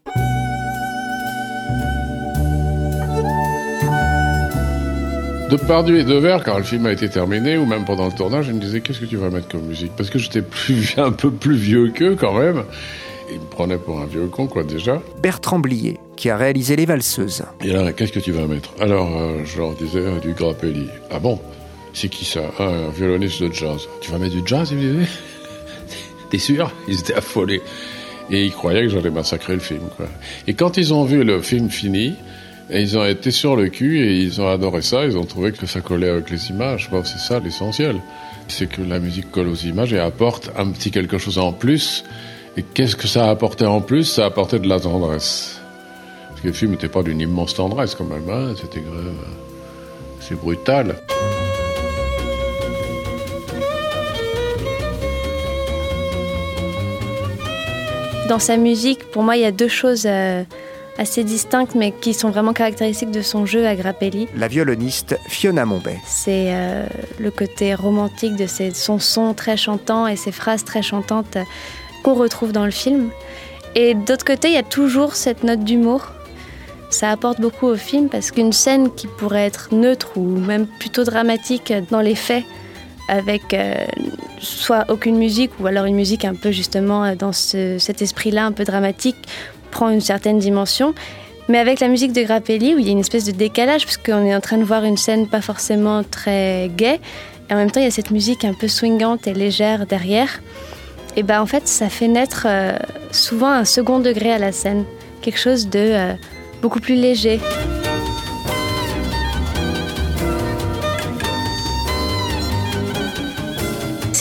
De 5.52 5.58
Pardieu 5.58 6.00
et 6.00 6.06
Devers, 6.06 6.46
quand 6.46 6.58
le 6.58 6.64
film 6.64 6.86
a 6.86 6.94
été 6.94 7.10
terminé, 7.10 7.58
ou 7.58 7.66
même 7.66 7.84
pendant 7.84 8.06
le 8.06 8.14
tournage, 8.14 8.48
ils 8.48 8.54
me 8.54 8.62
disaient 8.62 8.80
Qu'est-ce 8.80 9.02
que 9.02 9.06
tu 9.06 9.18
vas 9.18 9.30
mettre 9.30 9.50
comme 9.50 9.64
musique? 9.64 9.92
Parce 9.98 10.10
que 10.10 10.18
j'étais 10.18 10.42
plus, 10.42 10.94
un 10.98 11.12
peu 11.12 11.30
plus 11.30 11.58
vieux 11.58 11.90
qu'eux 11.90 12.16
quand 12.16 12.40
même. 12.40 12.64
Ils 13.30 13.38
me 13.40 13.46
prenaient 13.46 13.78
pour 13.78 14.00
un 14.00 14.06
vieux 14.06 14.28
con, 14.28 14.48
quoi, 14.48 14.64
déjà. 14.64 15.02
Bertrand 15.22 15.60
Blier 15.60 16.00
qui 16.16 16.30
a 16.30 16.38
réalisé 16.38 16.78
Les 16.78 16.86
Valseuses. 16.86 17.44
Et 17.66 17.68
là, 17.68 17.92
qu'est-ce 17.92 18.14
que 18.14 18.22
tu 18.22 18.32
vas 18.32 18.48
mettre? 18.48 18.70
Alors, 18.80 19.10
euh, 19.18 19.42
je 19.44 19.58
leur 19.58 19.74
disais 19.74 20.00
euh, 20.00 20.20
du 20.20 20.32
Grappelli. 20.32 20.88
Ah 21.12 21.20
bon? 21.20 21.38
C'est 21.94 22.08
qui 22.08 22.24
ça? 22.24 22.44
Ah, 22.58 22.64
Un 22.64 22.90
violoniste 22.90 23.44
de 23.44 23.52
jazz. 23.52 23.90
Tu 24.00 24.10
vas 24.10 24.20
mettre 24.20 24.36
du 24.36 24.44
jazz, 24.46 24.70
ils 24.72 24.78
me 24.78 25.00
disaient 25.00 25.12
T'es 26.30 26.38
sûr? 26.38 26.72
Ils 26.88 26.98
étaient 27.00 27.16
affolés. 27.16 27.62
Et 28.30 28.46
ils 28.46 28.52
croyaient 28.54 28.84
que 28.84 28.90
j'allais 28.90 29.10
massacrer 29.10 29.54
le 29.54 29.60
film, 29.60 29.84
quoi. 29.98 30.06
Et 30.48 30.54
quand 30.54 30.78
ils 30.78 30.94
ont 30.94 31.04
vu 31.04 31.26
le 31.26 31.42
film 31.42 31.70
fini, 31.70 32.16
et 32.72 32.82
ils 32.82 32.98
ont 32.98 33.06
été 33.06 33.32
sur 33.32 33.58
le 33.58 33.68
cul 33.68 34.00
et 34.00 34.16
ils 34.22 34.40
ont 34.40 34.48
adoré 34.48 34.82
ça. 34.82 35.04
Ils 35.04 35.18
ont 35.18 35.26
trouvé 35.26 35.52
que 35.52 35.66
ça 35.66 35.82
collait 35.82 36.10
avec 36.10 36.30
les 36.30 36.50
images. 36.50 36.90
Bon, 36.90 37.04
c'est 37.04 37.20
ça 37.20 37.40
l'essentiel. 37.40 37.98
C'est 38.48 38.68
que 38.68 38.82
la 38.82 39.00
musique 39.00 39.30
colle 39.30 39.50
aux 39.50 39.56
images 39.56 39.92
et 39.92 40.00
apporte 40.00 40.50
un 40.58 40.72
petit 40.72 40.90
quelque 40.90 41.18
chose 41.18 41.38
en 41.38 41.52
plus. 41.52 42.06
Et 42.56 42.64
qu'est-ce 42.64 42.96
que 42.96 43.08
ça 43.08 43.28
a 43.28 43.30
apporté 43.30 43.66
en 43.66 43.82
plus? 43.82 44.06
Ça 44.06 44.24
a 44.24 44.28
apporté 44.28 44.58
de 44.58 44.70
la 44.70 44.80
tendresse. 44.80 45.60
Parce 46.30 46.40
que 46.40 46.48
le 46.48 46.54
film 46.54 46.72
n'était 46.72 46.88
pas 46.88 47.04
d'une 47.04 47.20
immense 47.20 47.56
tendresse 47.56 47.94
quand 47.94 48.06
même. 48.06 48.30
Hein 48.30 48.54
C'était 48.56 48.80
grave. 48.80 49.16
C'est 50.22 50.40
brutal. 50.40 50.96
Dans 58.30 58.40
sa 58.40 58.56
musique, 58.56 59.12
pour 59.12 59.24
moi, 59.24 59.36
il 59.36 59.42
y 59.42 59.46
a 59.46 59.52
deux 59.52 59.68
choses 59.68 60.06
euh, 60.06 60.46
assez 60.98 61.24
distinctes, 61.24 61.74
mais 61.76 61.92
qui 61.92 62.14
sont 62.14 62.30
vraiment 62.30 62.54
caractéristiques 62.54 63.12
de 63.12 63.22
son 63.22 63.46
jeu 63.46 63.66
à 63.66 63.76
Grappelli. 63.76 64.28
La 64.36 64.48
violoniste 64.48 65.18
Fiona 65.28 65.66
Mombay. 65.66 65.98
C'est 66.06 66.48
euh, 66.50 66.86
le 67.20 67.32
côté 67.32 67.74
romantique 67.76 68.36
de 68.36 68.46
ses, 68.46 68.72
son 68.72 69.00
son 69.00 69.34
très 69.34 69.58
chantant 69.58 70.06
et 70.08 70.16
ses 70.16 70.32
phrases 70.32 70.64
très 70.64 70.82
chantantes 70.82 71.38
euh, 71.38 71.44
qu'on 72.04 72.14
retrouve 72.14 72.52
dans 72.52 72.66
le 72.66 72.72
film. 72.72 73.10
Et 73.76 73.94
d'autre 73.94 74.26
côté, 74.26 74.50
il 74.50 74.54
y 74.54 74.58
a 74.58 74.64
toujours 74.64 75.16
cette 75.16 75.44
note 75.44 75.64
d'humour. 75.64 76.08
Ça 76.90 77.10
apporte 77.10 77.40
beaucoup 77.40 77.68
au 77.68 77.78
film 77.78 78.10
parce 78.10 78.32
qu'une 78.32 78.52
scène 78.52 78.94
qui 78.94 79.08
pourrait 79.08 79.46
être 79.46 79.70
neutre 79.74 80.18
ou 80.18 80.24
même 80.26 80.68
plutôt 80.68 81.06
dramatique 81.06 81.72
dans 81.90 82.02
les 82.02 82.16
faits, 82.16 82.44
avec 83.08 83.54
euh, 83.54 83.86
soit 84.40 84.86
aucune 84.90 85.18
musique 85.18 85.52
ou 85.60 85.68
alors 85.68 85.86
une 85.86 85.96
musique 85.96 86.26
un 86.26 86.36
peu 86.36 86.52
justement 86.52 87.16
dans 87.16 87.32
ce- 87.32 87.78
cet 87.80 88.02
esprit-là 88.02 88.46
un 88.46 88.52
peu 88.52 88.66
dramatique, 88.66 89.16
prend 89.72 89.90
une 89.90 90.02
certaine 90.02 90.40
dimension. 90.40 90.94
Mais 91.50 91.58
avec 91.58 91.80
la 91.80 91.88
musique 91.88 92.14
de 92.14 92.22
Grappelli, 92.22 92.76
où 92.76 92.80
il 92.80 92.86
y 92.86 92.90
a 92.90 92.92
une 92.92 93.00
espèce 93.00 93.26
de 93.26 93.32
décalage, 93.32 93.86
parce 93.86 93.98
qu'on 93.98 94.26
est 94.26 94.36
en 94.36 94.40
train 94.40 94.58
de 94.58 94.64
voir 94.64 94.84
une 94.84 94.98
scène 94.98 95.28
pas 95.28 95.42
forcément 95.42 96.04
très 96.04 96.70
gaie, 96.78 97.00
et 97.50 97.54
en 97.54 97.58
même 97.58 97.72
temps 97.72 97.82
il 97.82 97.84
y 97.84 97.88
a 97.88 97.92
cette 97.92 98.12
musique 98.12 98.46
un 98.46 98.54
peu 98.54 98.68
swingante 98.68 99.28
et 99.28 99.34
légère 99.34 99.86
derrière, 99.86 100.42
et 101.18 101.24
ben 101.24 101.42
en 101.42 101.46
fait 101.46 101.68
ça 101.68 101.90
fait 101.90 102.08
naître 102.08 102.46
euh, 102.48 102.78
souvent 103.12 103.50
un 103.50 103.66
second 103.66 104.00
degré 104.00 104.32
à 104.32 104.38
la 104.38 104.52
scène, 104.52 104.86
quelque 105.22 105.40
chose 105.40 105.68
de 105.68 105.80
euh, 105.80 106.14
beaucoup 106.62 106.80
plus 106.80 106.96
léger. 106.96 107.42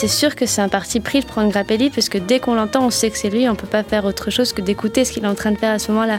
C'est 0.01 0.07
sûr 0.07 0.35
que 0.35 0.47
c'est 0.47 0.63
un 0.63 0.67
parti 0.67 0.99
pris 0.99 1.19
de 1.19 1.25
prendre 1.25 1.51
Grappelli 1.51 1.91
parce 1.91 2.09
que 2.09 2.17
dès 2.17 2.39
qu'on 2.39 2.55
l'entend, 2.55 2.83
on 2.83 2.89
sait 2.89 3.11
que 3.11 3.17
c'est 3.19 3.29
lui, 3.29 3.47
on 3.47 3.53
peut 3.53 3.67
pas 3.67 3.83
faire 3.83 4.03
autre 4.05 4.31
chose 4.31 4.51
que 4.51 4.59
d'écouter 4.59 5.05
ce 5.05 5.11
qu'il 5.11 5.25
est 5.25 5.27
en 5.27 5.35
train 5.35 5.51
de 5.51 5.59
faire 5.59 5.73
à 5.73 5.77
ce 5.77 5.91
moment-là. 5.91 6.17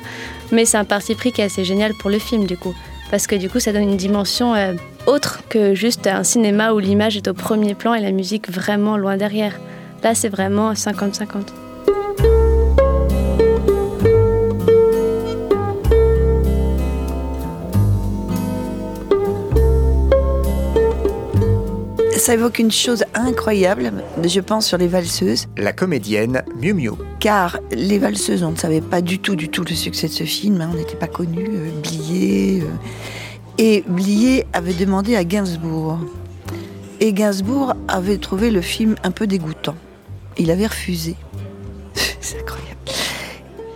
Mais 0.53 0.65
c'est 0.67 0.77
un 0.77 0.85
parti 0.85 1.17
pris 1.17 1.33
qui 1.33 1.41
est 1.41 1.47
assez 1.47 1.65
génial 1.65 1.93
pour 1.95 2.09
le 2.09 2.21
film 2.21 2.47
du 2.47 2.57
coup. 2.57 2.77
parce 3.11 3.27
que 3.27 3.35
du 3.35 3.51
coup 3.51 3.59
ça 3.59 3.73
donne 3.73 3.83
une 3.83 3.97
dimension 3.97 4.55
euh, 4.55 4.75
autre 5.09 5.43
que 5.49 5.75
juste 5.75 6.07
un 6.07 6.23
cinéma 6.23 6.73
où 6.75 6.79
l'image 6.79 7.17
est 7.17 7.27
au 7.27 7.35
premier 7.35 7.75
plan 7.75 7.93
et 7.95 8.01
la 8.01 8.13
musique 8.13 8.49
vraiment 8.53 8.97
loin 8.97 9.17
derrière. 9.17 9.59
Là 10.05 10.15
c'est 10.15 10.29
vraiment 10.29 10.75
50-50. 10.75 12.52
Ça 22.23 22.35
évoque 22.35 22.61
une 22.61 22.71
chose 22.71 23.03
incroyable, 23.15 23.93
je 24.23 24.39
pense, 24.39 24.69
sur 24.69 24.79
les 24.79 24.87
valseuses. 24.87 25.49
La 25.57 25.73
comédienne 25.73 26.45
Miu 26.55 26.73
Miu. 26.73 26.93
Car 27.19 27.59
les 27.73 27.99
valseuses, 27.99 28.45
on 28.45 28.53
ne 28.53 28.57
savait 28.57 28.81
pas 28.81 29.01
du 29.01 29.19
tout, 29.19 29.35
du 29.35 29.49
tout 29.49 29.65
le 29.69 29.75
succès 29.75 30.07
de 30.07 30.13
ce 30.13 30.23
film. 30.23 30.61
hein, 30.61 30.71
on 30.73 30.77
n'était 30.77 30.95
pas 30.95 31.09
connus. 31.09 31.49
Euh, 31.51 31.71
Blier. 31.83 32.61
euh. 32.63 32.67
Et 33.59 33.83
Blier 33.89 34.47
avait 34.53 34.73
demandé 34.73 35.17
à 35.17 35.25
Gainsbourg. 35.25 35.99
Et 37.01 37.13
Gainsbourg 37.13 37.75
avait 37.89 38.19
trouvé 38.19 38.53
le 38.53 38.61
film 38.61 38.95
un 39.03 39.11
peu 39.11 39.27
dégoûtant. 39.27 39.75
Il 40.39 40.53
avait 40.53 40.69
refusé. 40.69 41.17
C'est 42.21 42.39
incroyable. 42.39 42.79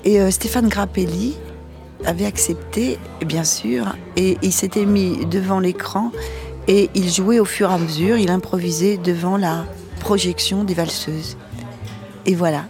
Et 0.05 0.21
euh, 0.21 0.31
Stéphane 0.31 0.69
Grappelli 0.69 1.35
avait 2.05 2.27
accepté, 2.27 2.99
bien 3.25 3.43
sûr, 3.43 3.97
et 4.17 4.39
il 4.43 4.53
s'était 4.53 4.87
mis 4.87 5.27
devant 5.27 5.59
l'écran 5.59 6.13
et 6.69 6.91
il 6.95 7.11
jouait 7.11 7.39
au 7.39 7.45
fur 7.45 7.71
et 7.71 7.75
à 7.75 7.79
mesure, 7.79 8.17
il 8.19 8.31
improvisait 8.31 8.97
devant 8.97 9.37
la 9.37 9.65
projection 10.01 10.65
des 10.65 10.75
valseuses. 10.75 11.37
Et 12.27 12.35
voilà, 12.35 12.65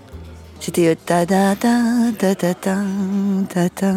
c'était 0.60 0.88
euh, 0.88 0.94
ta 0.94 1.24
ta 1.24 1.56
ta 1.56 2.12
ta 2.16 2.34
ta 2.34 2.54
ta 2.54 2.74
ta 3.48 3.68
ta 3.70 3.94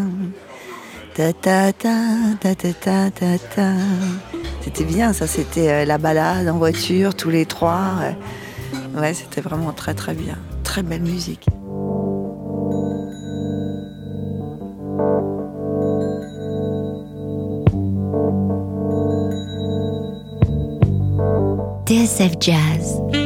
ta 1.13 1.33
ta 1.33 1.73
ta 1.73 2.55
ta 2.55 2.73
ta 2.73 3.11
ta 3.11 3.37
ta. 3.37 3.71
C'était 4.61 4.83
bien, 4.83 5.13
ça, 5.13 5.27
c'était 5.27 5.69
euh, 5.69 5.85
la 5.85 5.97
balade 5.97 6.47
en 6.47 6.57
voiture, 6.57 7.15
tous 7.15 7.29
les 7.29 7.45
trois. 7.45 7.93
Ouais, 8.95 9.13
c'était 9.13 9.41
vraiment 9.41 9.71
très 9.73 9.93
très 9.93 10.13
bien. 10.13 10.37
Très 10.63 10.83
belle 10.83 11.01
musique. 11.01 11.45
TSF 22.09 22.39
Jazz. 22.39 23.18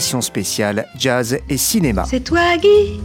Émission 0.00 0.22
spéciale 0.22 0.86
Jazz 0.96 1.36
et 1.50 1.58
Cinéma. 1.58 2.06
C'est 2.08 2.24
toi, 2.24 2.56
Guy 2.56 2.98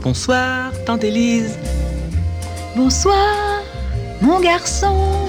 Bonsoir, 0.00 0.70
tante 0.86 1.02
Élise. 1.02 1.58
Bonsoir, 2.76 3.64
mon 4.20 4.38
garçon. 4.38 5.26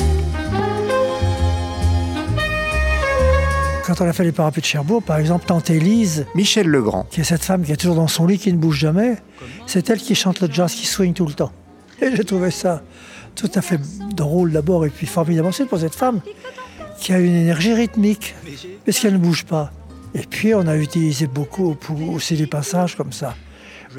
Quand 3.84 4.00
on 4.00 4.08
a 4.08 4.14
fait 4.14 4.26
les 4.26 4.32
parapluies 4.32 4.62
de 4.62 4.68
Cherbourg, 4.68 5.02
par 5.02 5.18
exemple, 5.18 5.48
Tante 5.48 5.72
Élise, 5.72 6.28
Michel 6.36 6.68
Legrand, 6.68 7.08
qui 7.10 7.22
est 7.22 7.24
cette 7.24 7.44
femme 7.44 7.64
qui 7.64 7.72
est 7.72 7.78
toujours 7.78 7.96
dans 7.96 8.08
son 8.08 8.28
lit, 8.28 8.38
qui 8.38 8.54
ne 8.54 8.60
bouge 8.60 8.78
jamais, 8.78 9.16
c'est 9.66 9.90
elle 9.90 9.98
qui 9.98 10.14
chante 10.14 10.40
le 10.42 10.52
jazz, 10.52 10.72
qui 10.72 10.86
swing 10.86 11.16
tout 11.16 11.26
le 11.26 11.34
temps. 11.34 11.52
Et 12.00 12.16
j'ai 12.16 12.24
trouvé 12.24 12.52
ça 12.52 12.84
tout 13.34 13.50
à 13.56 13.64
fait 13.64 13.80
drôle 14.14 14.52
d'abord, 14.52 14.86
et 14.86 14.92
puis 14.92 15.08
formidable 15.08 15.48
ensuite 15.48 15.68
pour 15.68 15.80
cette 15.80 15.96
femme 15.96 16.22
qui 17.00 17.12
a 17.12 17.18
une 17.18 17.36
énergie 17.36 17.74
rythmique, 17.74 18.36
parce 18.86 19.00
qu'elle 19.00 19.14
ne 19.14 19.18
bouge 19.18 19.46
pas. 19.46 19.72
Et 20.18 20.24
puis 20.30 20.56
on 20.56 20.66
a 20.66 20.78
utilisé 20.78 21.28
beaucoup 21.28 21.76
pour 21.76 21.98
aussi 22.14 22.38
des 22.38 22.48
passages 22.48 22.96
comme 22.96 23.12
ça, 23.12 23.36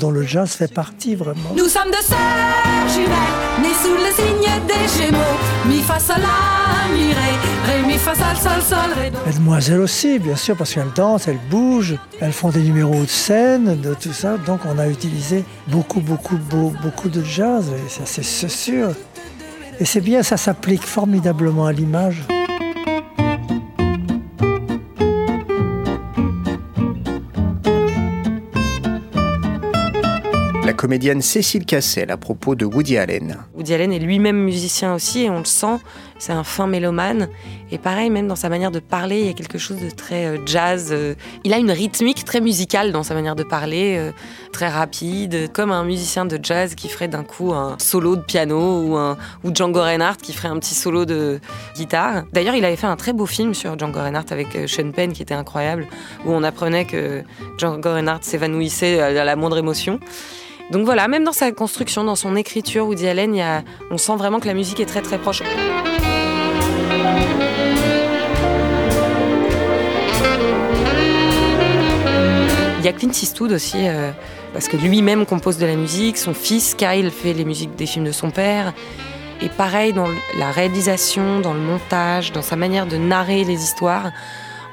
dont 0.00 0.10
le 0.10 0.22
jazz 0.22 0.50
fait 0.52 0.72
partie 0.72 1.14
vraiment. 1.14 1.50
Nous 1.54 1.66
sommes 1.68 1.90
deux 1.92 2.00
sœurs 2.02 2.88
jumelles, 2.88 3.62
nées 3.62 3.74
sous 3.82 3.92
le 3.92 4.10
signe 4.14 4.50
des 4.66 5.04
Gémeaux. 5.04 5.36
Mi 5.68 5.80
fa 5.82 5.98
sol 6.00 6.16
la 6.18 6.94
mi 6.96 7.08
ré, 7.12 7.32
ré 7.66 7.86
mi 7.86 7.98
fa 7.98 8.14
sol 8.14 8.36
sol 8.42 8.62
sol 8.62 8.92
ré 8.98 9.12
demoiselles 9.34 9.80
aussi, 9.80 10.18
bien 10.18 10.36
sûr, 10.36 10.56
parce 10.56 10.72
qu'elles 10.72 10.92
dansent, 10.94 11.28
elles 11.28 11.38
bougent, 11.50 11.98
elles 12.20 12.32
font 12.32 12.48
des 12.48 12.62
numéros 12.62 13.02
de 13.02 13.06
scène, 13.06 13.78
de 13.78 13.92
tout 13.92 14.14
ça. 14.14 14.38
Donc 14.38 14.60
on 14.64 14.78
a 14.78 14.88
utilisé 14.88 15.44
beaucoup, 15.68 16.00
beaucoup, 16.00 16.38
beau- 16.38 16.72
beaucoup 16.82 17.10
de 17.10 17.22
jazz, 17.22 17.66
et 17.86 17.90
ça 17.90 18.02
c'est 18.06 18.48
sûr. 18.48 18.88
Et 19.80 19.84
c'est 19.84 20.00
bien, 20.00 20.22
ça 20.22 20.38
s'applique 20.38 20.82
formidablement 20.82 21.66
à 21.66 21.72
l'image. 21.72 22.22
Comédienne 30.86 31.20
Cécile 31.20 31.66
Cassel 31.66 32.12
à 32.12 32.16
propos 32.16 32.54
de 32.54 32.64
Woody 32.64 32.96
Allen. 32.96 33.38
Woody 33.56 33.74
Allen 33.74 33.92
est 33.92 33.98
lui-même 33.98 34.36
musicien 34.36 34.94
aussi 34.94 35.22
et 35.22 35.30
on 35.30 35.40
le 35.40 35.44
sent, 35.44 35.78
c'est 36.20 36.32
un 36.32 36.44
fin 36.44 36.68
mélomane. 36.68 37.26
Et 37.72 37.78
pareil, 37.78 38.08
même 38.08 38.28
dans 38.28 38.36
sa 38.36 38.48
manière 38.48 38.70
de 38.70 38.78
parler, 38.78 39.18
il 39.18 39.26
y 39.26 39.28
a 39.28 39.32
quelque 39.32 39.58
chose 39.58 39.80
de 39.80 39.90
très 39.90 40.26
euh, 40.26 40.38
jazz. 40.46 40.90
euh, 40.92 41.16
Il 41.42 41.52
a 41.52 41.58
une 41.58 41.72
rythmique 41.72 42.24
très 42.24 42.40
musicale 42.40 42.92
dans 42.92 43.02
sa 43.02 43.14
manière 43.14 43.34
de 43.34 43.42
parler, 43.42 43.96
euh, 43.98 44.12
très 44.52 44.68
rapide, 44.68 45.50
comme 45.52 45.72
un 45.72 45.82
musicien 45.82 46.24
de 46.24 46.38
jazz 46.40 46.76
qui 46.76 46.88
ferait 46.88 47.08
d'un 47.08 47.24
coup 47.24 47.52
un 47.52 47.76
solo 47.80 48.14
de 48.14 48.22
piano 48.22 48.82
ou, 48.82 48.96
un, 48.96 49.16
ou 49.42 49.52
Django 49.52 49.82
Reinhardt 49.82 50.18
qui 50.22 50.32
ferait 50.32 50.46
un 50.46 50.60
petit 50.60 50.76
solo 50.76 51.04
de 51.04 51.40
guitare. 51.74 52.22
D'ailleurs, 52.32 52.54
il 52.54 52.64
avait 52.64 52.76
fait 52.76 52.86
un 52.86 52.94
très 52.94 53.12
beau 53.12 53.26
film 53.26 53.54
sur 53.54 53.76
Django 53.76 53.98
Reinhardt 53.98 54.32
avec 54.32 54.56
Sean 54.68 54.92
Penn 54.92 55.12
qui 55.12 55.22
était 55.22 55.34
incroyable, 55.34 55.88
où 56.24 56.30
on 56.30 56.44
apprenait 56.44 56.84
que 56.84 57.24
Django 57.58 57.92
Reinhardt 57.92 58.22
s'évanouissait 58.22 59.00
à 59.00 59.24
la 59.24 59.34
moindre 59.34 59.58
émotion. 59.58 59.98
Donc 60.70 60.84
voilà, 60.84 61.06
même 61.06 61.22
dans 61.22 61.32
sa 61.32 61.52
construction, 61.52 62.02
dans 62.02 62.16
son 62.16 62.34
écriture, 62.34 62.86
Woody 62.86 63.06
Allen, 63.06 63.64
on 63.90 63.98
sent 63.98 64.16
vraiment 64.16 64.40
que 64.40 64.48
la 64.48 64.54
musique 64.54 64.80
est 64.80 64.86
très 64.86 65.02
très 65.02 65.18
proche. 65.18 65.42
Il 72.78 72.84
y 72.84 72.88
a 72.88 72.92
Clint 72.92 73.10
Eastwood 73.10 73.52
aussi, 73.52 73.88
euh, 73.88 74.10
parce 74.52 74.68
que 74.68 74.76
lui-même 74.76 75.26
compose 75.26 75.58
de 75.58 75.66
la 75.66 75.74
musique, 75.74 76.16
son 76.18 76.34
fils 76.34 76.74
Kyle 76.74 77.10
fait 77.10 77.32
les 77.32 77.44
musiques 77.44 77.74
des 77.74 77.86
films 77.86 78.04
de 78.04 78.12
son 78.12 78.30
père. 78.30 78.72
Et 79.42 79.48
pareil, 79.48 79.92
dans 79.92 80.06
la 80.38 80.50
réalisation, 80.50 81.40
dans 81.40 81.52
le 81.52 81.60
montage, 81.60 82.32
dans 82.32 82.42
sa 82.42 82.56
manière 82.56 82.86
de 82.86 82.96
narrer 82.96 83.44
les 83.44 83.62
histoires, 83.62 84.12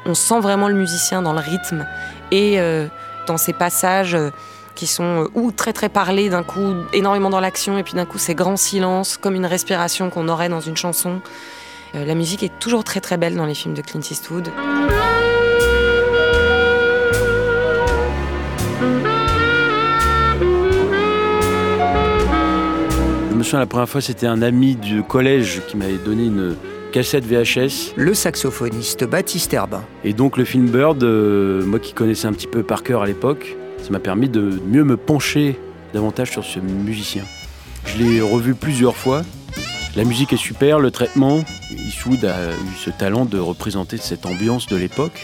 on 0.06 0.14
sent 0.14 0.40
vraiment 0.40 0.68
le 0.68 0.76
musicien 0.76 1.22
dans 1.22 1.34
le 1.34 1.40
rythme 1.40 1.88
et 2.32 2.60
euh, 2.60 2.88
dans 3.26 3.38
ces 3.38 3.54
passages 3.54 4.16
euh, 4.16 4.30
qui 4.76 4.88
sont 4.88 5.24
euh, 5.24 5.28
ou 5.34 5.52
très 5.52 5.74
très 5.74 5.90
parlés 5.90 6.30
d'un 6.30 6.44
coup, 6.44 6.74
énormément 6.94 7.30
dans 7.30 7.40
l'action, 7.40 7.78
et 7.78 7.84
puis 7.84 7.94
d'un 7.94 8.06
coup 8.06 8.18
ces 8.18 8.36
grands 8.36 8.58
silences, 8.58 9.18
comme 9.18 9.36
une 9.36 9.46
respiration 9.46 10.10
qu'on 10.10 10.28
aurait 10.28 10.50
dans 10.50 10.62
une 10.62 10.78
chanson. 10.78 11.22
Euh, 11.96 12.06
la 12.06 12.16
musique 12.16 12.44
est 12.44 12.60
toujours 12.60 12.84
très 12.84 13.02
très 13.02 13.18
belle 13.18 13.36
dans 13.36 13.46
les 13.46 13.54
films 13.54 13.74
de 13.74 13.82
Clint 13.82 14.02
Eastwood. 14.02 14.50
Je 23.30 23.36
me 23.36 23.44
souviens 23.44 23.60
la 23.60 23.66
première 23.66 23.90
fois, 23.90 24.02
c'était 24.02 24.28
un 24.28 24.42
ami 24.42 24.76
du 24.76 25.04
collège 25.04 25.62
qui 25.68 25.78
m'avait 25.78 25.98
donné 25.98 26.26
une 26.26 26.56
cassette 26.94 27.26
VHS. 27.26 27.94
Le 27.96 28.14
saxophoniste 28.14 29.04
Baptiste 29.04 29.54
Herbin. 29.54 29.84
Et 30.04 30.14
donc 30.14 30.38
le 30.38 30.46
film 30.46 30.68
Bird, 30.68 31.04
euh, 31.04 31.66
moi 31.66 31.80
qui 31.80 31.94
connaissais 31.94 32.28
un 32.28 32.34
petit 32.34 32.48
peu 32.48 32.62
par 32.64 32.84
cœur 32.84 33.02
à 33.02 33.08
l'époque, 33.08 33.58
ça 33.84 33.90
m'a 33.92 34.00
permis 34.00 34.30
de 34.30 34.62
mieux 34.66 34.86
me 34.86 34.96
pencher 34.96 35.60
davantage 35.94 36.32
sur 36.32 36.46
ce 36.46 36.60
musicien. 36.60 37.24
Je 37.86 37.98
l'ai 37.98 38.22
revu 38.22 38.56
plusieurs 38.56 38.96
fois. 38.96 39.24
La 39.98 40.06
musique 40.06 40.32
est 40.32 40.38
super, 40.38 40.80
le 40.80 40.90
traitement. 40.90 41.44
Eastwood 41.70 42.24
a 42.24 42.52
eu 42.52 42.78
ce 42.80 42.90
talent 42.90 43.26
de 43.26 43.38
représenter 43.38 43.98
cette 43.98 44.26
ambiance 44.26 44.68
de 44.68 44.78
l'époque. 44.78 45.22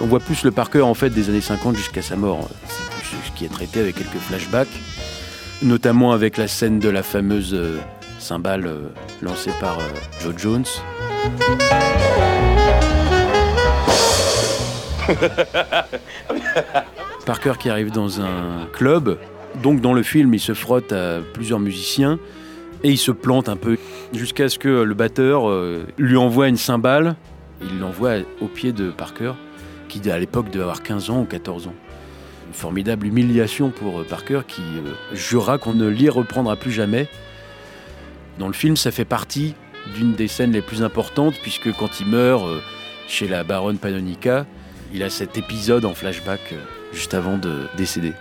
On 0.00 0.06
voit 0.06 0.20
plus 0.20 0.42
le 0.42 0.50
Parker 0.50 0.80
en 0.80 0.94
fait 0.94 1.10
des 1.10 1.28
années 1.28 1.42
50 1.42 1.76
jusqu'à 1.76 2.00
sa 2.00 2.16
mort. 2.16 2.48
C'est 2.66 3.28
ce 3.28 3.32
qui 3.36 3.44
est 3.44 3.52
traité 3.52 3.80
avec 3.80 3.96
quelques 3.96 4.16
flashbacks, 4.16 4.68
notamment 5.62 6.12
avec 6.12 6.38
la 6.38 6.48
scène 6.48 6.78
de 6.78 6.88
la 6.88 7.02
fameuse 7.02 7.52
euh, 7.52 7.78
cymbale 8.18 8.66
euh, 8.66 8.88
lancée 9.20 9.52
par 9.60 9.78
euh, 9.78 9.82
Joe 10.22 10.34
Jones. 10.38 10.64
Parker 17.24 17.52
qui 17.58 17.70
arrive 17.70 17.92
dans 17.92 18.20
un 18.20 18.66
club, 18.72 19.18
donc 19.62 19.80
dans 19.80 19.92
le 19.92 20.02
film 20.02 20.34
il 20.34 20.40
se 20.40 20.54
frotte 20.54 20.92
à 20.92 21.20
plusieurs 21.32 21.60
musiciens 21.60 22.18
et 22.82 22.90
il 22.90 22.98
se 22.98 23.12
plante 23.12 23.48
un 23.48 23.56
peu 23.56 23.78
jusqu'à 24.12 24.48
ce 24.48 24.58
que 24.58 24.68
le 24.68 24.94
batteur 24.94 25.48
euh, 25.48 25.86
lui 25.98 26.16
envoie 26.16 26.48
une 26.48 26.56
cymbale, 26.56 27.16
il 27.62 27.78
l'envoie 27.78 28.16
au 28.40 28.46
pied 28.46 28.72
de 28.72 28.90
Parker 28.90 29.32
qui 29.88 30.10
à 30.10 30.18
l'époque 30.18 30.50
devait 30.50 30.64
avoir 30.64 30.82
15 30.82 31.10
ans 31.10 31.20
ou 31.20 31.24
14 31.24 31.68
ans. 31.68 31.74
Une 32.48 32.54
formidable 32.54 33.06
humiliation 33.06 33.70
pour 33.70 34.00
euh, 34.00 34.04
Parker 34.04 34.40
qui 34.48 34.62
euh, 34.62 34.92
jurera 35.12 35.58
qu'on 35.58 35.74
ne 35.74 35.86
l'y 35.86 36.08
reprendra 36.08 36.56
plus 36.56 36.72
jamais. 36.72 37.08
Dans 38.38 38.48
le 38.48 38.54
film 38.54 38.76
ça 38.76 38.90
fait 38.90 39.04
partie 39.04 39.54
d'une 39.94 40.14
des 40.14 40.28
scènes 40.28 40.52
les 40.52 40.62
plus 40.62 40.82
importantes 40.82 41.34
puisque 41.40 41.72
quand 41.76 42.00
il 42.00 42.08
meurt 42.08 42.44
chez 43.06 43.28
la 43.28 43.44
baronne 43.44 43.78
Panonica, 43.78 44.44
il 44.92 45.02
a 45.04 45.10
cet 45.10 45.38
épisode 45.38 45.84
en 45.84 45.94
flashback 45.94 46.54
juste 46.92 47.14
avant 47.14 47.38
de 47.38 47.68
décéder. 47.76 48.14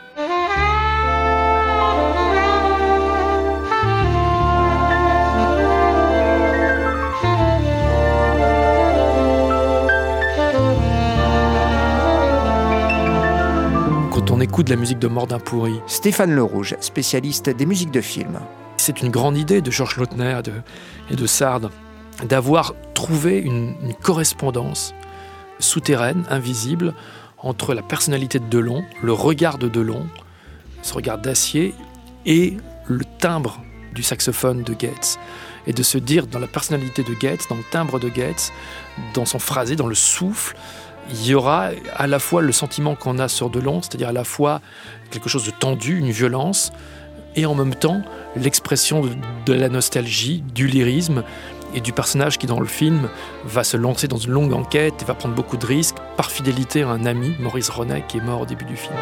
Quand 14.12 14.31
on 14.31 14.39
écoute 14.39 14.69
la 14.69 14.75
musique 14.75 14.99
de 14.99 15.07
Mordin 15.07 15.39
Pourri, 15.39 15.81
Stéphane 15.88 16.31
Le 16.31 16.43
Rouge, 16.43 16.75
spécialiste 16.79 17.49
des 17.49 17.65
musiques 17.65 17.91
de 17.91 18.01
films. 18.01 18.39
c'est 18.77 19.01
une 19.01 19.10
grande 19.10 19.38
idée 19.38 19.62
de 19.62 19.69
Georges 19.69 19.97
Lautner 19.97 20.39
et 20.39 20.41
de, 20.41 20.53
et 21.12 21.15
de 21.15 21.25
Sard 21.27 21.69
d'avoir 22.27 22.73
trouvé 22.93 23.38
une, 23.39 23.75
une 23.84 23.93
correspondance 23.93 24.93
souterraine, 25.60 26.23
invisible, 26.29 26.93
entre 27.41 27.73
la 27.73 27.82
personnalité 27.82 28.39
de 28.39 28.47
Delon, 28.47 28.84
le 29.01 29.13
regard 29.13 29.58
de 29.58 29.67
Delon, 29.67 30.08
ce 30.82 30.93
regard 30.93 31.17
d'acier, 31.17 31.73
et 32.25 32.58
le 32.88 33.04
timbre 33.19 33.62
du 33.93 34.04
saxophone 34.04 34.63
de 34.63 34.73
Gates. 34.73 35.19
Et 35.67 35.73
de 35.73 35.84
se 35.84 35.97
dire, 35.97 36.27
dans 36.27 36.39
la 36.39 36.47
personnalité 36.47 37.04
de 37.04 37.13
Gates, 37.13 37.47
dans 37.49 37.56
le 37.56 37.63
timbre 37.71 37.99
de 37.99 38.10
Gates, 38.10 38.51
dans 39.13 39.25
son 39.25 39.39
phrasé, 39.39 39.75
dans 39.75 39.88
le 39.88 39.95
souffle, 39.95 40.56
il 41.10 41.25
y 41.25 41.34
aura 41.34 41.69
à 41.95 42.08
la 42.08 42.19
fois 42.19 42.41
le 42.41 42.51
sentiment 42.51 42.95
qu'on 42.95 43.19
a 43.19 43.27
sur 43.27 43.49
Delon, 43.49 43.82
c'est-à-dire 43.82 44.10
à 44.10 44.13
la 44.13 44.23
fois 44.23 44.62
quelque 45.10 45.30
chose 45.30 45.45
de 45.45 45.51
tendu, 45.51 45.97
une 45.97 46.12
violence, 46.12 46.71
et 47.36 47.45
en 47.45 47.56
même 47.56 47.75
temps 47.75 48.01
l'expression 48.36 49.04
de, 49.45 49.54
la 49.54 49.69
nostalgie, 49.69 50.43
du 50.54 50.67
lyrisme 50.67 51.23
et 51.73 51.81
du 51.81 51.93
personnage 51.93 52.38
qui 52.38 52.47
dans 52.47 52.60
le 52.60 52.65
film 52.65 53.10
va 53.45 53.63
se 53.63 53.77
lancer 53.77 54.07
dans 54.07 54.17
une 54.17 54.31
longue 54.31 54.53
enquête 54.53 55.01
et 55.01 55.05
va 55.05 55.13
prendre 55.13 55.36
beaucoup 55.36 55.57
de 55.57 55.65
risques 55.65 55.97
par 56.17 56.31
fidélité 56.31 56.84
à 56.84 56.89
un 56.89 57.05
ami, 57.05 57.36
Maurice 57.39 57.69
Ronet, 57.69 58.03
qui 58.07 58.17
est 58.17 58.21
mort 58.21 58.41
au 58.41 58.45
début 58.45 58.65
du 58.65 58.75
film. 58.75 58.95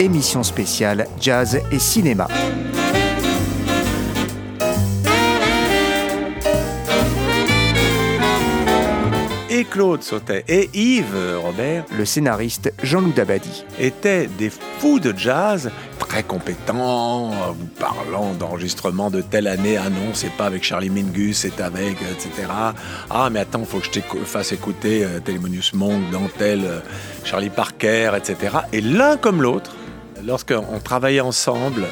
Émission 0.00 0.42
spéciale 0.42 1.06
Jazz 1.20 1.60
et 1.70 1.78
Cinéma. 1.78 2.26
et 9.60 9.64
Claude 9.64 10.02
Sautet 10.02 10.44
et 10.48 10.70
Yves 10.72 11.36
Robert, 11.42 11.84
le 11.94 12.06
scénariste 12.06 12.72
Jean-Loup 12.82 13.12
Dabadi, 13.12 13.66
étaient 13.78 14.26
des 14.26 14.48
fous 14.48 15.00
de 15.00 15.12
jazz, 15.14 15.70
très 15.98 16.22
compétents, 16.22 17.30
vous 17.52 17.66
parlant 17.78 18.32
d'enregistrement 18.32 19.10
de 19.10 19.20
telle 19.20 19.48
année. 19.48 19.76
Ah 19.76 19.90
non, 19.90 20.14
c'est 20.14 20.32
pas 20.32 20.46
avec 20.46 20.64
Charlie 20.64 20.88
Mingus, 20.88 21.38
c'est 21.38 21.60
avec, 21.60 21.98
etc. 22.00 22.48
Ah, 23.10 23.28
mais 23.30 23.40
attends, 23.40 23.64
faut 23.64 23.80
que 23.80 23.86
je 23.86 24.00
te 24.00 24.00
fasse 24.24 24.52
écouter 24.52 25.04
euh, 25.04 25.20
Monk 25.74 26.10
dans 26.10 26.28
tel 26.38 26.64
euh, 26.64 26.80
Charlie 27.24 27.50
Parker, 27.50 28.12
etc. 28.16 28.56
Et 28.72 28.80
l'un 28.80 29.18
comme 29.18 29.42
l'autre, 29.42 29.72
lorsqu'on 30.24 30.78
travaillait 30.82 31.20
ensemble, 31.20 31.86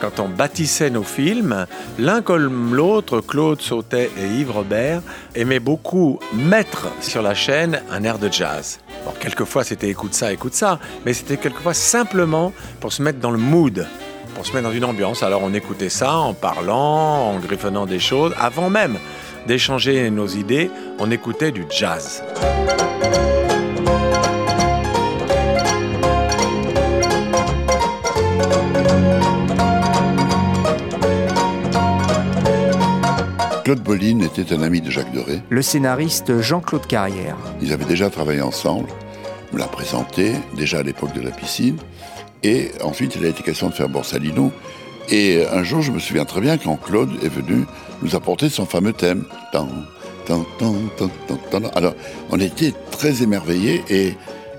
quand 0.00 0.20
on 0.20 0.28
bâtissait 0.28 0.90
nos 0.90 1.02
films, 1.02 1.66
l'un 1.98 2.22
comme 2.22 2.74
l'autre, 2.74 3.20
Claude 3.20 3.60
Sautet 3.60 4.10
et 4.18 4.26
Yves 4.26 4.50
Robert, 4.50 5.02
aimaient 5.34 5.60
beaucoup 5.60 6.18
mettre 6.34 6.88
sur 7.00 7.22
la 7.22 7.34
chaîne 7.34 7.80
un 7.90 8.04
air 8.04 8.18
de 8.18 8.30
jazz. 8.30 8.78
Alors, 9.02 9.18
quelquefois, 9.18 9.64
c'était 9.64 9.88
écoute 9.88 10.14
ça, 10.14 10.32
écoute 10.32 10.54
ça, 10.54 10.78
mais 11.04 11.12
c'était 11.12 11.36
quelquefois 11.36 11.74
simplement 11.74 12.52
pour 12.80 12.92
se 12.92 13.02
mettre 13.02 13.20
dans 13.20 13.30
le 13.30 13.38
mood, 13.38 13.86
pour 14.34 14.46
se 14.46 14.52
mettre 14.52 14.68
dans 14.68 14.74
une 14.74 14.84
ambiance. 14.84 15.22
Alors, 15.22 15.42
on 15.42 15.54
écoutait 15.54 15.88
ça 15.88 16.16
en 16.16 16.34
parlant, 16.34 17.30
en 17.30 17.38
griffonnant 17.38 17.86
des 17.86 18.00
choses. 18.00 18.34
Avant 18.38 18.68
même 18.68 18.98
d'échanger 19.46 20.10
nos 20.10 20.26
idées, 20.26 20.70
on 20.98 21.10
écoutait 21.10 21.52
du 21.52 21.64
jazz. 21.70 22.22
Claude 33.66 33.82
Bolin 33.82 34.20
était 34.20 34.54
un 34.54 34.62
ami 34.62 34.80
de 34.80 34.92
Jacques 34.92 35.12
Doré. 35.12 35.40
Le 35.50 35.60
scénariste 35.60 36.40
Jean-Claude 36.40 36.86
Carrière. 36.86 37.36
Ils 37.60 37.72
avaient 37.72 37.84
déjà 37.84 38.10
travaillé 38.10 38.40
ensemble. 38.40 38.88
me 39.52 39.58
l'a 39.58 39.66
présenté, 39.66 40.34
déjà 40.56 40.78
à 40.78 40.82
l'époque 40.84 41.12
de 41.14 41.20
la 41.20 41.32
piscine. 41.32 41.76
Et 42.44 42.70
ensuite, 42.84 43.16
il 43.16 43.24
a 43.24 43.28
été 43.28 43.42
question 43.42 43.68
de 43.68 43.74
faire 43.74 43.88
Borsalino. 43.88 44.52
Et 45.08 45.44
un 45.52 45.64
jour, 45.64 45.82
je 45.82 45.90
me 45.90 45.98
souviens 45.98 46.24
très 46.24 46.40
bien 46.40 46.58
quand 46.58 46.76
Claude 46.76 47.10
est 47.24 47.28
venu 47.28 47.64
nous 48.02 48.14
apporter 48.14 48.50
son 48.50 48.66
fameux 48.66 48.92
thème. 48.92 49.24
Alors, 51.74 51.94
on 52.30 52.38
était 52.38 52.72
très 52.92 53.24
émerveillés 53.24 53.82
et 53.90 54.14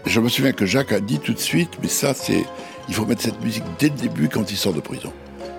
je 0.06 0.20
me 0.20 0.28
souviens 0.28 0.52
que 0.52 0.66
Jacques 0.66 0.92
a 0.92 1.00
dit 1.00 1.20
tout 1.20 1.34
de 1.34 1.40
suite, 1.40 1.78
mais 1.82 1.88
ça, 1.88 2.14
c'est, 2.14 2.44
il 2.90 2.94
faut 2.94 3.06
mettre 3.06 3.22
cette 3.22 3.42
musique 3.42 3.64
dès 3.80 3.88
le 3.88 3.96
début 3.96 4.28
quand 4.28 4.52
il 4.52 4.58
sort 4.58 4.74
de 4.74 4.82
prison. 4.82 5.14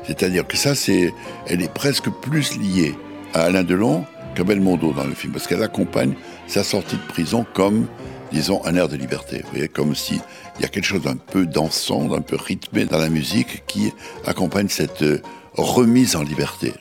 C'est-à-dire 0.06 0.46
que 0.46 0.58
ça, 0.58 0.74
c'est, 0.74 1.14
elle 1.46 1.62
est 1.62 1.72
presque 1.72 2.10
plus 2.10 2.58
liée 2.58 2.94
à 3.34 3.42
Alain 3.42 3.62
Delon 3.62 4.04
qu'à 4.34 4.44
Belmondo 4.44 4.92
dans 4.92 5.04
le 5.04 5.14
film, 5.14 5.32
parce 5.32 5.46
qu'elle 5.46 5.62
accompagne 5.62 6.14
sa 6.46 6.62
sortie 6.62 6.96
de 6.96 7.12
prison 7.12 7.44
comme, 7.54 7.86
disons, 8.32 8.64
un 8.64 8.74
air 8.74 8.88
de 8.88 8.96
liberté. 8.96 9.40
Vous 9.44 9.50
voyez, 9.50 9.68
comme 9.68 9.94
s'il 9.94 10.20
y 10.60 10.64
a 10.64 10.68
quelque 10.68 10.84
chose 10.84 11.02
d'un 11.02 11.16
peu 11.16 11.46
dansant, 11.46 12.04
d'un 12.04 12.20
peu 12.20 12.36
rythmé 12.36 12.84
dans 12.84 12.98
la 12.98 13.08
musique 13.08 13.64
qui 13.66 13.92
accompagne 14.26 14.68
cette 14.68 15.02
euh, 15.02 15.20
remise 15.54 16.16
en 16.16 16.22
liberté. 16.22 16.72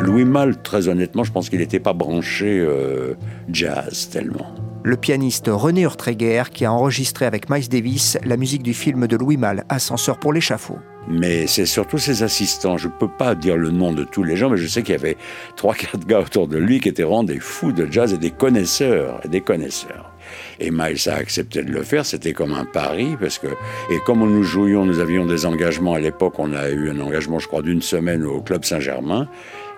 Louis 0.00 0.24
Malle, 0.24 0.60
très 0.62 0.88
honnêtement, 0.88 1.22
je 1.22 1.30
pense 1.30 1.48
qu'il 1.48 1.60
n'était 1.60 1.78
pas 1.78 1.92
branché 1.92 2.58
euh, 2.58 3.14
jazz 3.48 4.08
tellement 4.10 4.52
le 4.84 4.96
pianiste 4.96 5.48
René 5.48 5.82
Urtreger 5.82 6.44
qui 6.52 6.64
a 6.64 6.72
enregistré 6.72 7.24
avec 7.24 7.48
Miles 7.48 7.68
Davis 7.68 8.18
la 8.24 8.36
musique 8.36 8.62
du 8.62 8.74
film 8.74 9.06
de 9.06 9.16
Louis 9.16 9.36
Malle, 9.36 9.64
Ascenseur 9.68 10.18
pour 10.18 10.32
l'échafaud. 10.32 10.78
Mais 11.08 11.46
c'est 11.46 11.66
surtout 11.66 11.98
ses 11.98 12.22
assistants. 12.22 12.76
Je 12.76 12.88
ne 12.88 12.92
peux 12.92 13.08
pas 13.08 13.34
dire 13.34 13.56
le 13.56 13.70
nom 13.70 13.92
de 13.92 14.04
tous 14.04 14.22
les 14.22 14.36
gens, 14.36 14.50
mais 14.50 14.56
je 14.56 14.66
sais 14.66 14.82
qu'il 14.82 14.94
y 14.94 14.98
avait 14.98 15.16
trois, 15.56 15.74
quatre 15.74 16.06
gars 16.06 16.20
autour 16.20 16.46
de 16.46 16.58
lui 16.58 16.80
qui 16.80 16.88
étaient 16.88 17.02
vraiment 17.02 17.24
des 17.24 17.40
fous 17.40 17.72
de 17.72 17.86
jazz 17.90 18.12
et 18.12 18.18
des 18.18 18.30
connaisseurs, 18.30 19.20
et 19.24 19.28
des 19.28 19.40
connaisseurs. 19.40 20.12
Et 20.60 20.70
Miles 20.70 21.08
a 21.08 21.14
accepté 21.14 21.62
de 21.64 21.72
le 21.72 21.82
faire, 21.82 22.06
c'était 22.06 22.32
comme 22.32 22.54
un 22.54 22.64
pari, 22.64 23.16
parce 23.20 23.38
que, 23.38 23.48
et 23.90 23.98
comme 24.06 24.20
nous 24.20 24.44
jouions, 24.44 24.86
nous 24.86 25.00
avions 25.00 25.26
des 25.26 25.44
engagements 25.44 25.94
à 25.94 26.00
l'époque, 26.00 26.34
on 26.38 26.52
a 26.52 26.70
eu 26.70 26.90
un 26.90 27.00
engagement, 27.00 27.40
je 27.40 27.48
crois, 27.48 27.62
d'une 27.62 27.82
semaine 27.82 28.24
au 28.24 28.40
Club 28.40 28.64
Saint-Germain, 28.64 29.28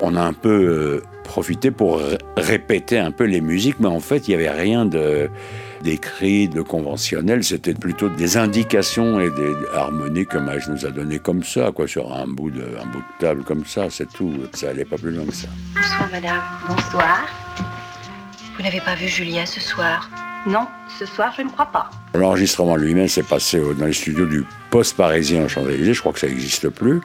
on 0.01 0.17
a 0.17 0.23
un 0.23 0.35
peu 0.35 1.03
profité 1.25 1.71
pour 1.71 2.01
répéter 2.37 2.99
un 2.99 3.11
peu 3.11 3.25
les 3.25 3.41
musiques, 3.41 3.81
mais 3.81 3.89
en 3.89 4.01
fait, 4.01 4.29
il 4.29 4.31
n'y 4.31 4.35
avait 4.37 4.51
rien 4.51 4.87
de 4.87 5.29
d'écrit, 5.85 6.49
de 6.49 6.63
conventionnel, 6.63 7.45
c'était 7.45 7.75
plutôt 7.75 8.09
des 8.09 8.39
indications 8.39 9.21
et 9.21 9.29
des 9.29 9.55
harmonies 9.75 10.25
que 10.25 10.39
Miles 10.39 10.65
nous 10.69 10.87
a 10.87 10.91
données 10.91 11.19
comme 11.19 11.45
ça, 11.45 11.73
quoi, 11.73 11.87
sur 11.87 12.11
un 12.13 12.27
bout 12.27 12.51
de, 12.51 12.63
un 12.63 12.87
bout 12.87 13.01
de 13.01 13.19
table 13.21 13.45
comme 13.45 13.67
ça, 13.67 13.89
c'est 13.91 14.11
tout. 14.11 14.33
Ça 14.55 14.71
allait 14.71 14.87
pas 14.87 14.97
plus 14.97 15.11
loin 15.11 15.27
que 15.27 15.35
ça. 15.35 15.49
Bonsoir, 15.75 16.09
madame. 16.11 16.41
Bonsoir. 16.67 17.29
Vous 18.57 18.63
n'avez 18.63 18.81
pas 18.81 18.95
vu 18.95 19.09
Julien 19.09 19.45
ce 19.45 19.61
soir? 19.61 20.09
Non, 20.47 20.67
ce 20.99 21.05
soir, 21.05 21.35
je 21.37 21.43
ne 21.43 21.51
crois 21.51 21.67
pas. 21.67 21.91
L'enregistrement 22.15 22.77
lui-même 22.77 23.09
s'est 23.09 23.23
passé 23.23 23.61
dans 23.79 23.87
les 23.87 23.93
studios 23.93 24.27
du 24.27 24.45
Poste 24.71 24.97
parisien 24.97 25.45
en 25.45 25.49
Champs-Élysées, 25.49 25.95
je 25.95 26.01
crois 26.01 26.13
que 26.13 26.21
ça 26.21 26.29
n'existe 26.29 26.69
plus 26.71 27.01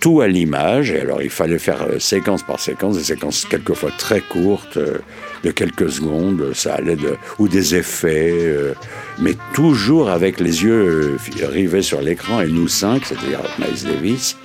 tout 0.00 0.22
à 0.22 0.28
l'image. 0.28 0.90
Et 0.90 1.00
alors, 1.00 1.22
il 1.22 1.30
fallait 1.30 1.58
faire 1.58 1.82
euh, 1.82 1.98
séquence 1.98 2.42
par 2.42 2.58
séquence, 2.58 2.96
des 2.96 3.04
séquences 3.04 3.44
quelquefois 3.44 3.90
très 3.96 4.20
courtes, 4.20 4.78
euh, 4.78 4.98
de 5.44 5.50
quelques 5.50 5.90
secondes, 5.90 6.52
ça 6.54 6.74
allait 6.74 6.96
de, 6.96 7.16
ou 7.38 7.48
des 7.48 7.74
effets, 7.74 8.32
euh, 8.32 8.74
mais 9.20 9.34
toujours 9.54 10.10
avec 10.10 10.40
les 10.40 10.64
yeux 10.64 11.16
rivés 11.42 11.82
sur 11.82 12.00
l'écran. 12.00 12.40
Et 12.40 12.48
nous 12.48 12.68
cinq, 12.68 13.04
c'est-à-dire 13.06 13.40
Miles 13.58 13.84
Davis, 13.84 14.36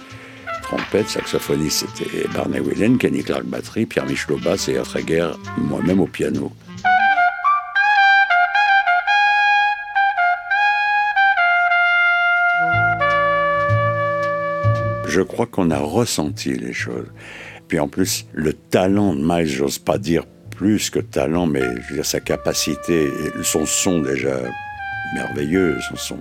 trompette, 0.61 1.09
saxophoniste, 1.09 1.85
c'était 1.95 2.27
Barney 2.33 2.59
Whelan, 2.59 2.97
Kenny 2.97 3.23
Clark 3.23 3.43
batterie, 3.45 3.85
Pierre 3.85 4.05
Michelot 4.05 4.37
basse 4.37 4.69
et 4.69 4.75
Traeger, 4.75 5.31
moi-même 5.57 5.99
au 5.99 6.07
piano. 6.07 6.51
Je 15.15 15.21
crois 15.21 15.45
qu'on 15.45 15.71
a 15.71 15.77
ressenti 15.77 16.55
les 16.55 16.73
choses. 16.73 17.07
Puis 17.69 17.79
en 17.79 17.87
plus, 17.87 18.25
le 18.33 18.51
talent 18.51 19.15
de 19.15 19.21
Miles, 19.23 19.47
j'ose 19.47 19.79
pas 19.79 19.97
dire 19.97 20.25
plus 20.51 20.89
que 20.89 20.99
talent, 20.99 21.45
mais 21.47 21.61
je 21.61 21.89
veux 21.89 21.95
dire, 21.95 22.05
sa 22.05 22.19
capacité, 22.19 23.07
son 23.41 23.65
son 23.65 24.01
déjà 24.01 24.37
merveilleux, 25.13 25.77
son 25.89 25.95
son 25.95 26.17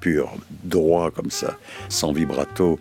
pur, 0.00 0.32
droit 0.64 1.10
comme 1.10 1.30
ça, 1.30 1.58
sans 1.90 2.12
vibrato. 2.12 2.80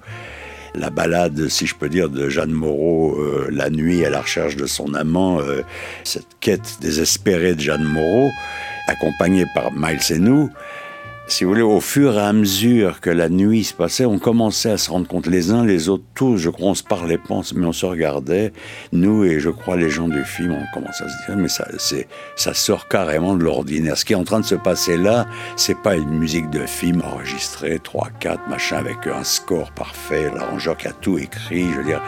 La 0.75 0.89
balade, 0.89 1.49
si 1.49 1.67
je 1.67 1.75
peux 1.75 1.89
dire, 1.89 2.09
de 2.09 2.29
Jeanne 2.29 2.51
Moreau, 2.51 3.19
euh, 3.19 3.49
la 3.51 3.69
nuit 3.69 4.05
à 4.05 4.09
la 4.09 4.21
recherche 4.21 4.55
de 4.55 4.65
son 4.65 4.93
amant, 4.93 5.41
euh, 5.41 5.63
cette 6.05 6.39
quête 6.39 6.77
désespérée 6.79 7.55
de 7.55 7.59
Jeanne 7.59 7.83
Moreau, 7.83 8.29
accompagnée 8.87 9.45
par 9.53 9.73
Miles 9.73 9.99
et 10.09 10.19
nous, 10.19 10.51
si 11.29 11.43
vous 11.43 11.51
voulez, 11.51 11.61
au 11.61 11.79
fur 11.79 12.15
et 12.15 12.21
à 12.21 12.33
mesure 12.33 13.01
que 13.01 13.11
la 13.11 13.29
nuit 13.29 13.63
se 13.63 13.73
passait, 13.75 14.05
on 14.05 14.17
commençait 14.17 14.71
à 14.71 14.77
se 14.77 14.89
rendre 14.89 15.07
compte 15.07 15.27
les 15.27 15.51
uns 15.51 15.63
les 15.63 15.87
autres, 15.87 16.03
tous, 16.15 16.37
je 16.37 16.49
crois, 16.49 16.69
on 16.69 16.73
se 16.73 16.83
parlait 16.83 17.19
pas, 17.19 17.41
mais 17.55 17.67
on 17.67 17.71
se 17.71 17.85
regardait, 17.85 18.51
nous 18.91 19.23
et 19.23 19.39
je 19.39 19.51
crois 19.51 19.77
les 19.77 19.91
gens 19.91 20.07
du 20.07 20.23
film, 20.23 20.53
on 20.53 20.73
commençait 20.73 21.03
à 21.03 21.09
se 21.09 21.25
dire, 21.27 21.37
mais 21.37 21.47
ça, 22.35 22.53
sort 22.55 22.87
carrément 22.87 23.35
de 23.35 23.43
l'ordinaire. 23.43 23.95
Ce 23.95 24.05
qui 24.05 24.13
est 24.13 24.15
en 24.17 24.23
train 24.23 24.39
de 24.39 24.45
se 24.45 24.55
passer 24.55 24.97
là, 24.97 25.27
c'est 25.55 25.77
pas 25.77 25.95
une 25.95 26.17
musique 26.17 26.49
de 26.49 26.65
film 26.65 27.03
enregistrée, 27.05 27.79
3, 27.79 28.09
4, 28.19 28.49
machin, 28.49 28.77
avec 28.77 29.05
un 29.05 29.23
score 29.23 29.71
parfait, 29.71 30.31
l'arrangeur 30.35 30.77
qui 30.77 30.87
a 30.87 30.93
tout 30.93 31.19
écrit, 31.19 31.69
je 31.71 31.77
veux 31.77 31.85
dire, 31.85 32.01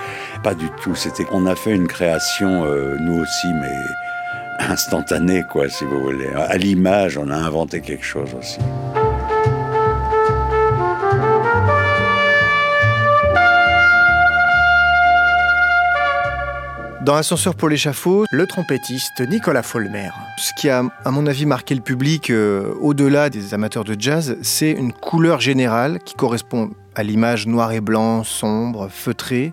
pas 0.44 0.56
du 0.56 0.68
tout. 0.82 0.96
C'était, 0.96 1.28
on 1.32 1.46
a 1.46 1.56
fait 1.56 1.76
une 1.76 1.88
création, 1.88 2.66
euh, 2.66 2.98
nous 3.00 3.22
aussi, 3.22 3.48
mais 3.54 4.66
instantanée, 4.68 5.44
quoi, 5.52 5.70
si 5.70 5.86
vous 5.86 6.02
voulez. 6.02 6.30
À 6.36 6.58
l'image, 6.58 7.18
on 7.18 7.30
a 7.30 7.36
inventé 7.36 7.82
quelque 7.82 8.06
chose 8.06 8.30
aussi. 8.38 8.60
Dans 17.02 17.16
Ascenseur 17.16 17.56
pour 17.56 17.68
l'échafaud, 17.68 18.26
le 18.30 18.45
trompettiste 18.45 19.22
Nicolas 19.28 19.64
Folmer. 19.64 20.12
Ce 20.38 20.52
qui 20.56 20.70
a, 20.70 20.84
à 21.04 21.10
mon 21.10 21.26
avis, 21.26 21.47
marqué 21.47 21.74
le 21.74 21.82
public 21.82 22.30
euh, 22.30 22.76
au-delà 22.80 23.32
des 23.32 23.56
amateurs 23.56 23.84
de 23.84 23.95
jazz, 23.97 24.38
c'est 24.43 24.70
une 24.70 24.93
couleur 24.93 25.39
générale 25.39 25.97
qui 26.06 26.14
correspond 26.14 26.70
à 26.93 27.02
l'image 27.02 27.47
noir 27.47 27.72
et 27.72 27.82
blanc, 27.82 28.24
sombre, 28.24 28.88
feutrée, 28.88 29.52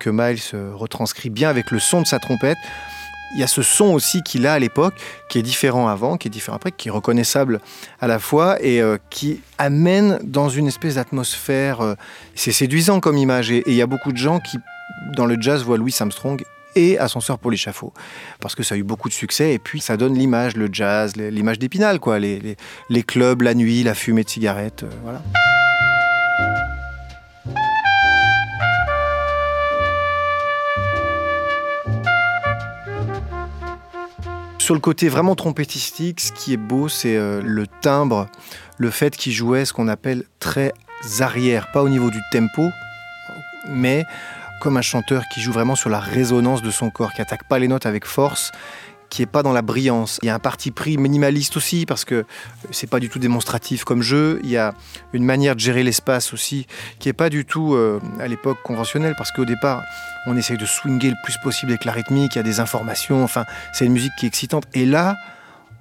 que 0.00 0.10
Miles 0.10 0.42
retranscrit 0.74 1.30
bien 1.30 1.48
avec 1.48 1.70
le 1.70 1.78
son 1.78 2.02
de 2.02 2.06
sa 2.06 2.18
trompette. 2.18 2.58
Il 3.34 3.40
y 3.40 3.42
a 3.42 3.46
ce 3.46 3.62
son 3.62 3.86
aussi 3.86 4.22
qu'il 4.22 4.46
a 4.46 4.52
à 4.52 4.58
l'époque, 4.58 4.92
qui 5.30 5.38
est 5.38 5.42
différent 5.42 5.88
avant, 5.88 6.18
qui 6.18 6.28
est 6.28 6.30
différent 6.30 6.58
après, 6.58 6.72
qui 6.72 6.88
est 6.88 6.90
reconnaissable 6.90 7.60
à 8.02 8.06
la 8.06 8.18
fois 8.18 8.62
et 8.62 8.82
euh, 8.82 8.98
qui 9.08 9.40
amène 9.56 10.18
dans 10.24 10.50
une 10.50 10.66
espèce 10.66 10.96
d'atmosphère. 10.96 11.80
Euh, 11.80 11.94
c'est 12.34 12.52
séduisant 12.52 13.00
comme 13.00 13.16
image 13.16 13.50
et 13.50 13.62
il 13.66 13.74
y 13.74 13.80
a 13.80 13.86
beaucoup 13.86 14.12
de 14.12 14.18
gens 14.18 14.40
qui, 14.40 14.58
dans 15.16 15.24
le 15.24 15.40
jazz, 15.40 15.64
voient 15.64 15.78
Louis 15.78 15.96
Armstrong 15.98 16.44
et 16.76 16.98
Ascenseur 16.98 17.38
pour 17.38 17.50
l'échafaud. 17.50 17.92
Parce 18.40 18.54
que 18.54 18.62
ça 18.62 18.74
a 18.74 18.78
eu 18.78 18.82
beaucoup 18.82 19.08
de 19.08 19.14
succès 19.14 19.54
et 19.54 19.58
puis 19.58 19.80
ça 19.80 19.96
donne 19.96 20.14
l'image, 20.14 20.56
le 20.56 20.68
jazz, 20.72 21.16
l'image 21.16 21.58
d'Épinal, 21.58 22.00
quoi. 22.00 22.18
Les, 22.18 22.56
clubs, 23.06 23.42
la 23.42 23.54
nuit, 23.54 23.82
la 23.82 23.94
fumée 23.94 24.24
de 24.24 24.28
cigarettes, 24.28 24.84
euh, 24.84 24.90
voilà. 25.02 25.22
Sur 34.58 34.74
le 34.74 34.80
côté 34.80 35.08
vraiment 35.08 35.34
trompettistique, 35.34 36.20
ce 36.20 36.30
qui 36.30 36.52
est 36.52 36.56
beau, 36.56 36.88
c'est 36.88 37.16
euh, 37.16 37.42
le 37.44 37.66
timbre, 37.66 38.28
le 38.78 38.90
fait 38.90 39.16
qu'il 39.16 39.32
jouait 39.32 39.64
ce 39.64 39.72
qu'on 39.72 39.88
appelle 39.88 40.22
très 40.38 40.72
arrière, 41.18 41.72
pas 41.72 41.82
au 41.82 41.88
niveau 41.88 42.10
du 42.10 42.20
tempo, 42.30 42.70
mais 43.68 44.04
comme 44.62 44.76
un 44.76 44.82
chanteur 44.82 45.24
qui 45.34 45.40
joue 45.40 45.50
vraiment 45.50 45.74
sur 45.74 45.90
la 45.90 45.98
résonance 45.98 46.62
de 46.62 46.70
son 46.70 46.88
corps, 46.88 47.12
qui 47.12 47.20
attaque 47.20 47.48
pas 47.48 47.58
les 47.58 47.66
notes 47.66 47.84
avec 47.84 48.04
force, 48.06 48.52
qui 49.10 49.20
est 49.20 49.26
pas 49.26 49.42
dans 49.42 49.52
la 49.52 49.60
brillance. 49.60 50.20
Il 50.22 50.26
y 50.26 50.28
a 50.30 50.36
un 50.36 50.38
parti 50.38 50.70
pris 50.70 50.96
minimaliste 50.96 51.56
aussi 51.56 51.84
parce 51.84 52.04
que 52.04 52.24
c'est 52.70 52.88
pas 52.88 53.00
du 53.00 53.08
tout 53.08 53.18
démonstratif 53.18 53.82
comme 53.82 54.02
jeu. 54.02 54.38
Il 54.44 54.50
y 54.50 54.56
a 54.56 54.72
une 55.12 55.24
manière 55.24 55.56
de 55.56 55.60
gérer 55.60 55.82
l'espace 55.82 56.32
aussi 56.32 56.68
qui 57.00 57.08
est 57.08 57.12
pas 57.12 57.28
du 57.28 57.44
tout 57.44 57.74
euh, 57.74 57.98
à 58.20 58.28
l'époque 58.28 58.58
conventionnelle 58.62 59.14
parce 59.18 59.32
qu'au 59.32 59.44
départ 59.44 59.82
on 60.28 60.36
essaye 60.36 60.58
de 60.58 60.64
swinger 60.64 61.10
le 61.10 61.16
plus 61.24 61.34
possible 61.42 61.72
avec 61.72 61.84
la 61.84 61.90
rythmique, 61.90 62.36
il 62.36 62.38
y 62.38 62.40
a 62.40 62.44
des 62.44 62.60
informations, 62.60 63.24
enfin 63.24 63.44
c'est 63.72 63.84
une 63.84 63.92
musique 63.92 64.12
qui 64.16 64.26
est 64.26 64.28
excitante. 64.28 64.64
Et 64.74 64.86
là, 64.86 65.16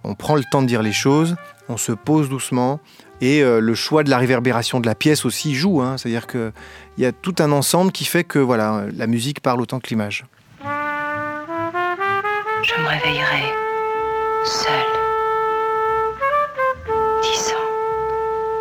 on 0.04 0.16
prend 0.16 0.36
le 0.36 0.44
temps 0.44 0.64
de 0.64 0.68
dire 0.68 0.82
les 0.82 0.92
choses, 0.92 1.36
on 1.70 1.78
se 1.78 1.92
pose 1.92 2.30
doucement 2.30 2.80
et 3.22 3.44
euh, 3.44 3.60
le 3.60 3.76
choix 3.76 4.04
de 4.04 4.10
la 4.10 4.18
réverbération 4.18 4.80
de 4.80 4.88
la 4.88 4.96
pièce 4.96 5.26
aussi 5.26 5.54
joue. 5.56 5.82
Hein. 5.82 5.98
C'est-à-dire 5.98 6.28
qu'il 6.28 6.52
y 6.98 7.06
a 7.06 7.12
tout 7.12 7.36
un 7.40 7.52
ensemble 7.52 7.92
qui 7.92 8.06
fait 8.06 8.24
que 8.24 8.40
voilà, 8.40 8.86
la 8.96 9.08
musique 9.08 9.40
parle 9.40 9.62
autant 9.62 9.80
que 9.80 9.88
l'image. 9.90 10.26
Je 12.64 12.82
me 12.82 12.88
réveillerai 12.88 13.44
seul. 14.46 14.72
10 17.22 17.54
ans, 17.54 17.70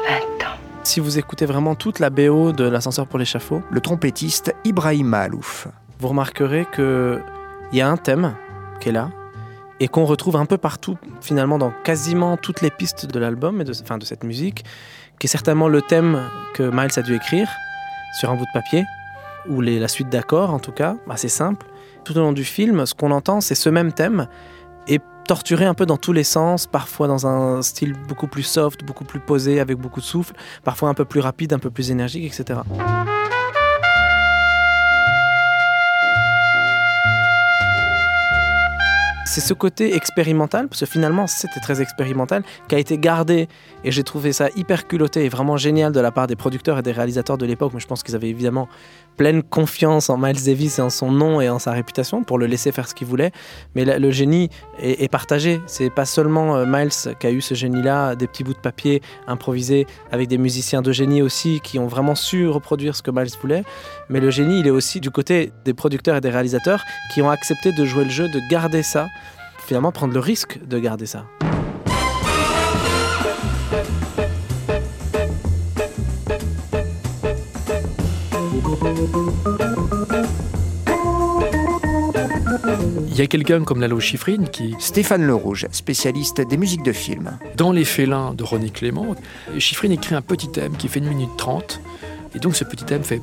20 0.08 0.46
ans. 0.46 0.56
Si 0.84 1.00
vous 1.00 1.18
écoutez 1.18 1.46
vraiment 1.46 1.74
toute 1.74 1.98
la 1.98 2.10
BO 2.10 2.52
de 2.52 2.64
l'ascenseur 2.64 3.06
pour 3.06 3.18
l'échafaud, 3.18 3.62
Le 3.70 3.80
trompettiste 3.80 4.54
Ibrahim 4.64 5.06
Malouf. 5.06 5.68
vous 5.98 6.08
remarquerez 6.08 6.66
que 6.70 7.20
il 7.72 7.78
y 7.78 7.82
a 7.82 7.88
un 7.88 7.96
thème 7.96 8.34
qui 8.80 8.88
est 8.88 8.92
là 8.92 9.10
et 9.80 9.88
qu'on 9.88 10.04
retrouve 10.04 10.36
un 10.36 10.46
peu 10.46 10.58
partout 10.58 10.96
finalement 11.20 11.58
dans 11.58 11.72
quasiment 11.84 12.36
toutes 12.36 12.60
les 12.60 12.70
pistes 12.70 13.06
de 13.06 13.18
l'album 13.18 13.60
et 13.60 13.64
de, 13.64 13.72
enfin, 13.82 13.98
de 13.98 14.04
cette 14.04 14.24
musique, 14.24 14.64
qui 15.18 15.26
est 15.26 15.30
certainement 15.30 15.68
le 15.68 15.82
thème 15.82 16.22
que 16.54 16.62
Miles 16.62 16.92
a 16.96 17.02
dû 17.02 17.14
écrire 17.14 17.50
sur 18.18 18.30
un 18.30 18.36
bout 18.36 18.44
de 18.44 18.52
papier 18.52 18.84
ou 19.48 19.60
la 19.62 19.88
suite 19.88 20.10
d'accords 20.10 20.52
en 20.52 20.58
tout 20.58 20.72
cas, 20.72 20.96
assez 21.08 21.28
simple. 21.28 21.66
Tout 22.04 22.16
au 22.16 22.20
long 22.20 22.32
du 22.32 22.44
film, 22.44 22.84
ce 22.86 22.94
qu'on 22.94 23.10
entend, 23.10 23.40
c'est 23.40 23.54
ce 23.54 23.68
même 23.68 23.92
thème 23.92 24.26
et 24.86 25.00
torturé 25.26 25.64
un 25.64 25.74
peu 25.74 25.86
dans 25.86 25.96
tous 25.96 26.12
les 26.12 26.24
sens, 26.24 26.66
parfois 26.66 27.06
dans 27.06 27.26
un 27.26 27.62
style 27.62 27.94
beaucoup 28.08 28.26
plus 28.26 28.42
soft, 28.42 28.84
beaucoup 28.84 29.04
plus 29.04 29.20
posé, 29.20 29.60
avec 29.60 29.78
beaucoup 29.78 30.00
de 30.00 30.04
souffle, 30.04 30.34
parfois 30.64 30.88
un 30.88 30.94
peu 30.94 31.04
plus 31.04 31.20
rapide, 31.20 31.52
un 31.52 31.58
peu 31.58 31.70
plus 31.70 31.90
énergique, 31.90 32.24
etc. 32.24 32.60
c'est 39.30 39.40
ce 39.40 39.54
côté 39.54 39.94
expérimental, 39.94 40.66
parce 40.66 40.80
que 40.80 40.86
finalement 40.86 41.28
c'était 41.28 41.60
très 41.60 41.80
expérimental, 41.80 42.42
qui 42.66 42.74
a 42.74 42.78
été 42.78 42.98
gardé, 42.98 43.46
et 43.84 43.92
j'ai 43.92 44.02
trouvé 44.02 44.32
ça 44.32 44.48
hyper 44.56 44.88
culotté 44.88 45.24
et 45.24 45.28
vraiment 45.28 45.56
génial 45.56 45.92
de 45.92 46.00
la 46.00 46.10
part 46.10 46.26
des 46.26 46.34
producteurs 46.34 46.78
et 46.78 46.82
des 46.82 46.90
réalisateurs 46.90 47.38
de 47.38 47.46
l'époque, 47.46 47.70
mais 47.72 47.78
je 47.78 47.86
pense 47.86 48.02
qu'ils 48.02 48.16
avaient 48.16 48.28
évidemment 48.28 48.68
pleine 49.20 49.42
confiance 49.42 50.08
en 50.08 50.16
Miles 50.16 50.42
Davis 50.46 50.78
et 50.78 50.82
en 50.82 50.88
son 50.88 51.12
nom 51.12 51.42
et 51.42 51.50
en 51.50 51.58
sa 51.58 51.72
réputation 51.72 52.24
pour 52.24 52.38
le 52.38 52.46
laisser 52.46 52.72
faire 52.72 52.88
ce 52.88 52.94
qu'il 52.94 53.06
voulait, 53.06 53.32
mais 53.74 53.84
le 53.84 54.10
génie 54.10 54.48
est, 54.78 55.02
est 55.02 55.10
partagé, 55.10 55.60
c'est 55.66 55.90
pas 55.90 56.06
seulement 56.06 56.56
euh, 56.56 56.64
Miles 56.66 56.88
qui 57.18 57.26
a 57.26 57.30
eu 57.30 57.42
ce 57.42 57.52
génie-là, 57.52 58.14
des 58.16 58.26
petits 58.26 58.44
bouts 58.44 58.54
de 58.54 58.58
papier 58.58 59.02
improvisés 59.26 59.86
avec 60.10 60.26
des 60.28 60.38
musiciens 60.38 60.80
de 60.80 60.90
génie 60.90 61.20
aussi 61.20 61.60
qui 61.62 61.78
ont 61.78 61.86
vraiment 61.86 62.14
su 62.14 62.48
reproduire 62.48 62.96
ce 62.96 63.02
que 63.02 63.10
Miles 63.10 63.28
voulait, 63.42 63.64
mais 64.08 64.20
le 64.20 64.30
génie 64.30 64.60
il 64.60 64.66
est 64.66 64.70
aussi 64.70 65.00
du 65.00 65.10
côté 65.10 65.52
des 65.66 65.74
producteurs 65.74 66.16
et 66.16 66.22
des 66.22 66.30
réalisateurs 66.30 66.82
qui 67.12 67.20
ont 67.20 67.28
accepté 67.28 67.72
de 67.72 67.84
jouer 67.84 68.04
le 68.04 68.10
jeu, 68.10 68.26
de 68.26 68.40
garder 68.50 68.82
ça. 68.82 69.08
Finalement 69.66 69.92
prendre 69.92 70.14
le 70.14 70.20
risque 70.20 70.58
de 70.66 70.78
garder 70.78 71.04
ça. 71.04 71.26
Il 83.08 83.16
y 83.16 83.20
a 83.22 83.26
quelqu'un 83.26 83.62
comme 83.64 83.80
Lalo 83.80 84.00
Schifrin 84.00 84.44
qui, 84.46 84.74
Stéphane 84.78 85.24
Le 85.24 85.34
Rouge, 85.34 85.66
spécialiste 85.72 86.40
des 86.40 86.56
musiques 86.56 86.82
de 86.82 86.92
film. 86.92 87.38
dans 87.56 87.72
Les 87.72 87.84
Félins 87.84 88.34
de 88.34 88.42
René 88.42 88.70
Clément, 88.70 89.14
Schifrin 89.58 89.90
écrit 89.90 90.14
un 90.14 90.22
petit 90.22 90.48
thème 90.48 90.76
qui 90.76 90.88
fait 90.88 91.00
une 91.00 91.08
minute 91.08 91.36
trente. 91.36 91.80
Et 92.34 92.38
donc 92.38 92.54
ce 92.56 92.64
petit 92.64 92.84
thème 92.84 93.02
fait 93.02 93.20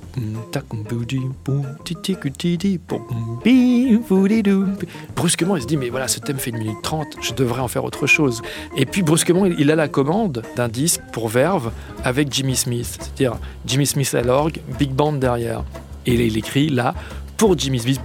brusquement 5.16 5.56
il 5.56 5.62
se 5.62 5.68
dit 5.68 5.78
mais 5.78 5.90
voilà 5.90 6.08
ce 6.08 6.20
thème 6.20 6.38
fait 6.38 6.50
une 6.50 6.58
minute 6.58 6.82
trente 6.84 7.08
je 7.22 7.34
devrais 7.34 7.62
en 7.62 7.68
faire 7.68 7.86
autre 7.86 8.08
chose. 8.08 8.42
Et 8.76 8.86
puis 8.86 9.04
brusquement 9.04 9.46
il 9.46 9.72
a 9.72 9.76
la 9.76 9.88
commande 9.88 10.44
d'un 10.56 10.68
disque 10.68 11.02
pour 11.12 11.30
Verve 11.30 11.72
avec 12.04 12.32
Jimmy 12.34 12.56
Smith. 12.56 12.98
C'est-à-dire 13.00 13.38
Jimmy 13.66 13.86
Smith 13.86 14.14
à 14.14 14.22
l'orgue 14.22 14.60
big 14.78 14.92
band 14.92 15.14
derrière. 15.14 15.64
Et 16.06 16.14
il 16.14 16.38
écrit 16.38 16.70
là 16.70 16.94
pour 17.38 17.58
Jimmy 17.58 17.80
Smith. 17.80 18.02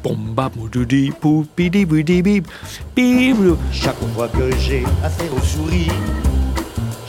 Chaque 3.73 3.97
fois 4.15 4.29
que 4.29 4.57
j'ai 4.59 4.85
affaire 5.03 5.31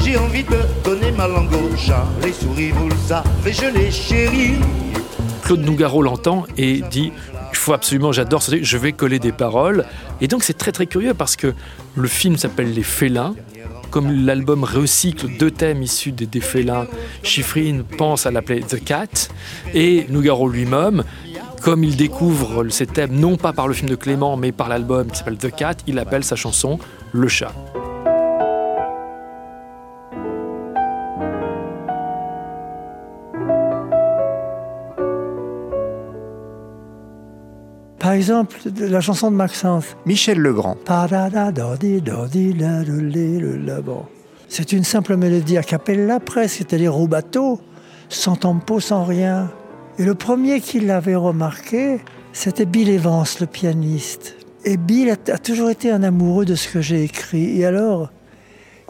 j'ai 0.04 0.18
envie 0.18 0.44
de 0.44 0.58
donner 0.84 1.12
ma 1.12 1.28
langue 1.28 1.54
au 1.54 1.76
chat. 1.78 2.06
Les 2.22 2.34
souris, 2.34 2.72
vous 2.72 2.90
le 2.90 2.96
savez, 3.08 3.54
je 3.54 3.66
les 3.74 3.92
chéris. 3.92 4.56
Claude 5.44 5.62
Nougaro 5.62 6.02
l'entend 6.02 6.46
et 6.58 6.82
dit 6.92 7.12
il 7.52 7.58
faut 7.58 7.74
absolument, 7.74 8.12
j'adore 8.12 8.42
ce 8.42 8.62
je 8.62 8.78
vais 8.78 8.92
coller 8.92 9.20
des 9.20 9.32
paroles. 9.32 9.86
Et 10.22 10.28
donc 10.28 10.44
c'est 10.44 10.58
très 10.58 10.72
très 10.72 10.88
curieux 10.88 11.14
parce 11.14 11.36
que 11.36 11.54
le 11.96 12.08
film 12.08 12.36
s'appelle 12.38 12.74
Les 12.74 12.84
Félins. 12.84 13.36
Comme 13.92 14.26
l'album 14.26 14.64
recycle 14.64 15.28
deux 15.38 15.52
thèmes 15.52 15.84
issus 15.84 16.12
des, 16.12 16.26
des 16.26 16.42
félins, 16.42 16.88
Schifrin 17.22 17.84
pense 17.98 18.26
à 18.26 18.32
l'appeler 18.32 18.62
The 18.62 18.84
Cat 18.84 19.30
et 19.76 20.08
Nougaro 20.10 20.50
lui-même, 20.50 21.04
comme 21.62 21.84
il 21.84 21.96
découvre 21.96 22.68
ces 22.70 22.88
thèmes 22.88 23.14
non 23.14 23.38
pas 23.38 23.54
par 23.54 23.68
le 23.68 23.76
film 23.76 23.92
de 23.92 23.96
Clément 23.96 24.36
mais 24.36 24.52
par 24.52 24.68
l'album 24.68 25.12
qui 25.12 25.20
s'appelle 25.20 25.38
The 25.38 25.56
Cat, 25.56 25.76
il 25.86 26.00
appelle 26.00 26.24
sa 26.24 26.36
chanson 26.36 26.80
Le 27.12 27.28
Chat. 27.28 27.54
Par 38.14 38.18
exemple, 38.20 38.58
la 38.78 39.02
chanson 39.02 39.32
de 39.32 39.36
Maxence. 39.36 39.86
Michel 40.06 40.38
Legrand. 40.38 40.78
C'est 44.48 44.72
une 44.72 44.84
simple 44.84 45.18
mélodie 45.18 45.58
a 45.58 45.64
cappella 45.64 46.20
presque, 46.20 46.58
c'est-à-dire 46.58 46.96
au 46.96 47.08
bateau, 47.08 47.60
sans 48.10 48.36
tempo, 48.36 48.80
sans 48.80 49.04
rien. 49.04 49.50
Et 49.98 50.06
le 50.06 50.14
premier 50.14 50.62
qui 50.62 50.80
l'avait 50.80 51.16
remarqué, 51.16 52.02
c'était 52.34 52.68
Bill 52.68 52.92
Evans, 52.92 53.26
le 53.40 53.48
pianiste. 53.48 54.36
Et 54.64 54.78
Bill 54.78 55.10
a, 55.10 55.32
a 55.34 55.40
toujours 55.40 55.72
été 55.72 55.90
un 55.90 56.04
amoureux 56.04 56.46
de 56.46 56.54
ce 56.54 56.68
que 56.68 56.82
j'ai 56.82 57.02
écrit. 57.02 57.62
Et 57.62 57.66
alors, 57.66 58.12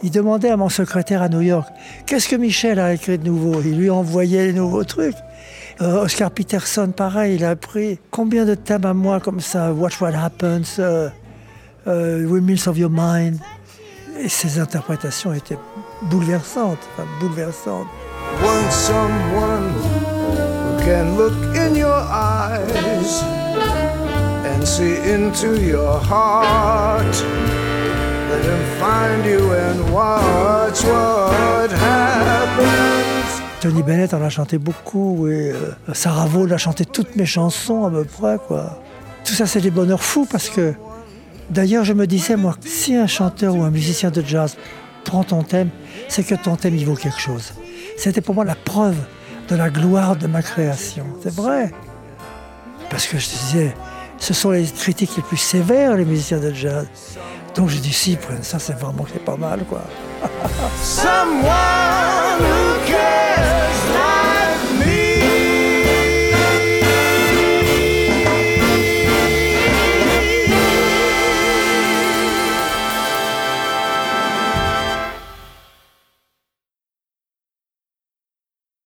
il 0.01 0.11
demandait 0.11 0.49
à 0.49 0.57
mon 0.57 0.69
secrétaire 0.69 1.21
à 1.21 1.29
New 1.29 1.41
York, 1.41 1.67
qu'est-ce 2.05 2.27
que 2.27 2.35
Michel 2.35 2.79
a 2.79 2.93
écrit 2.93 3.17
de 3.17 3.25
nouveau? 3.25 3.61
Il 3.61 3.77
lui 3.77 3.89
envoyait 3.89 4.47
les 4.47 4.53
nouveaux 4.53 4.83
trucs. 4.83 5.15
Euh, 5.81 6.03
Oscar 6.03 6.31
Peterson, 6.31 6.91
pareil, 6.95 7.35
il 7.35 7.45
a 7.45 7.55
pris 7.55 7.99
combien 8.11 8.45
de 8.45 8.55
thèmes 8.55 8.85
à 8.85 8.93
moi 8.93 9.19
comme 9.19 9.39
ça? 9.39 9.71
Watch 9.71 9.99
What 10.01 10.13
Happens, 10.15 10.79
euh, 10.79 11.09
euh, 11.87 12.67
of 12.67 12.77
Your 12.77 12.91
Mind. 12.91 13.39
Et 14.19 14.29
ses 14.29 14.59
interprétations 14.59 15.33
étaient 15.33 15.57
bouleversantes, 16.03 16.77
enfin, 16.93 17.07
bouleversantes. 17.19 17.87
Someone 18.69 19.69
who 19.75 20.83
can 20.83 21.17
look 21.17 21.33
in 21.55 21.75
your 21.75 22.01
eyes 22.11 23.23
and 24.45 24.65
see 24.65 24.97
into 25.11 25.59
your 25.59 25.99
heart. 25.99 27.23
Let 28.33 28.45
him 28.45 28.63
find 28.79 29.25
you 29.25 29.51
and 29.51 29.93
watch 29.93 30.83
what 30.85 31.69
happens. 31.69 33.41
Tony 33.61 33.83
Bennett 33.83 34.11
en 34.15 34.23
a 34.23 34.29
chanté 34.29 34.57
beaucoup 34.57 35.27
et 35.27 35.51
euh, 35.51 35.75
Sarah 35.93 36.25
Vaughan 36.25 36.51
a 36.51 36.57
chanté 36.57 36.83
toutes 36.83 37.15
mes 37.15 37.27
chansons 37.27 37.85
à 37.85 37.91
peu 37.91 38.05
près 38.05 38.37
quoi. 38.47 38.81
Tout 39.23 39.33
ça 39.33 39.45
c'est 39.45 39.61
des 39.61 39.69
bonheurs 39.69 40.03
fous 40.03 40.25
parce 40.25 40.49
que 40.49 40.73
d'ailleurs 41.51 41.83
je 41.83 41.93
me 41.93 42.07
disais 42.07 42.35
moi 42.35 42.55
si 42.65 42.95
un 42.95 43.05
chanteur 43.05 43.55
ou 43.55 43.61
un 43.61 43.69
musicien 43.69 44.09
de 44.09 44.23
jazz 44.25 44.57
prend 45.03 45.23
ton 45.23 45.43
thème, 45.43 45.69
c'est 46.07 46.23
que 46.23 46.33
ton 46.33 46.55
thème 46.55 46.75
il 46.75 46.87
vaut 46.87 46.95
quelque 46.95 47.19
chose. 47.19 47.53
C'était 47.97 48.21
pour 48.21 48.33
moi 48.33 48.45
la 48.45 48.55
preuve 48.55 48.97
de 49.47 49.55
la 49.55 49.69
gloire 49.69 50.15
de 50.15 50.25
ma 50.25 50.41
création. 50.41 51.05
C'est 51.21 51.35
vrai. 51.35 51.71
Parce 52.89 53.05
que 53.05 53.19
je 53.19 53.29
disais 53.29 53.75
ce 54.17 54.33
sont 54.33 54.49
les 54.49 54.63
critiques 54.65 55.17
les 55.17 55.23
plus 55.23 55.37
sévères, 55.37 55.95
les 55.95 56.05
musiciens 56.05 56.39
de 56.39 56.51
jazz. 56.51 56.87
Donc 57.55 57.69
j'ai 57.69 57.79
dit 57.79 57.93
si, 57.93 58.17
ça 58.41 58.57
c'est 58.59 58.77
vraiment 58.77 59.05
c'est 59.11 59.23
pas 59.23 59.37
mal 59.37 59.63
quoi. 59.65 59.81
Someone 60.81 61.43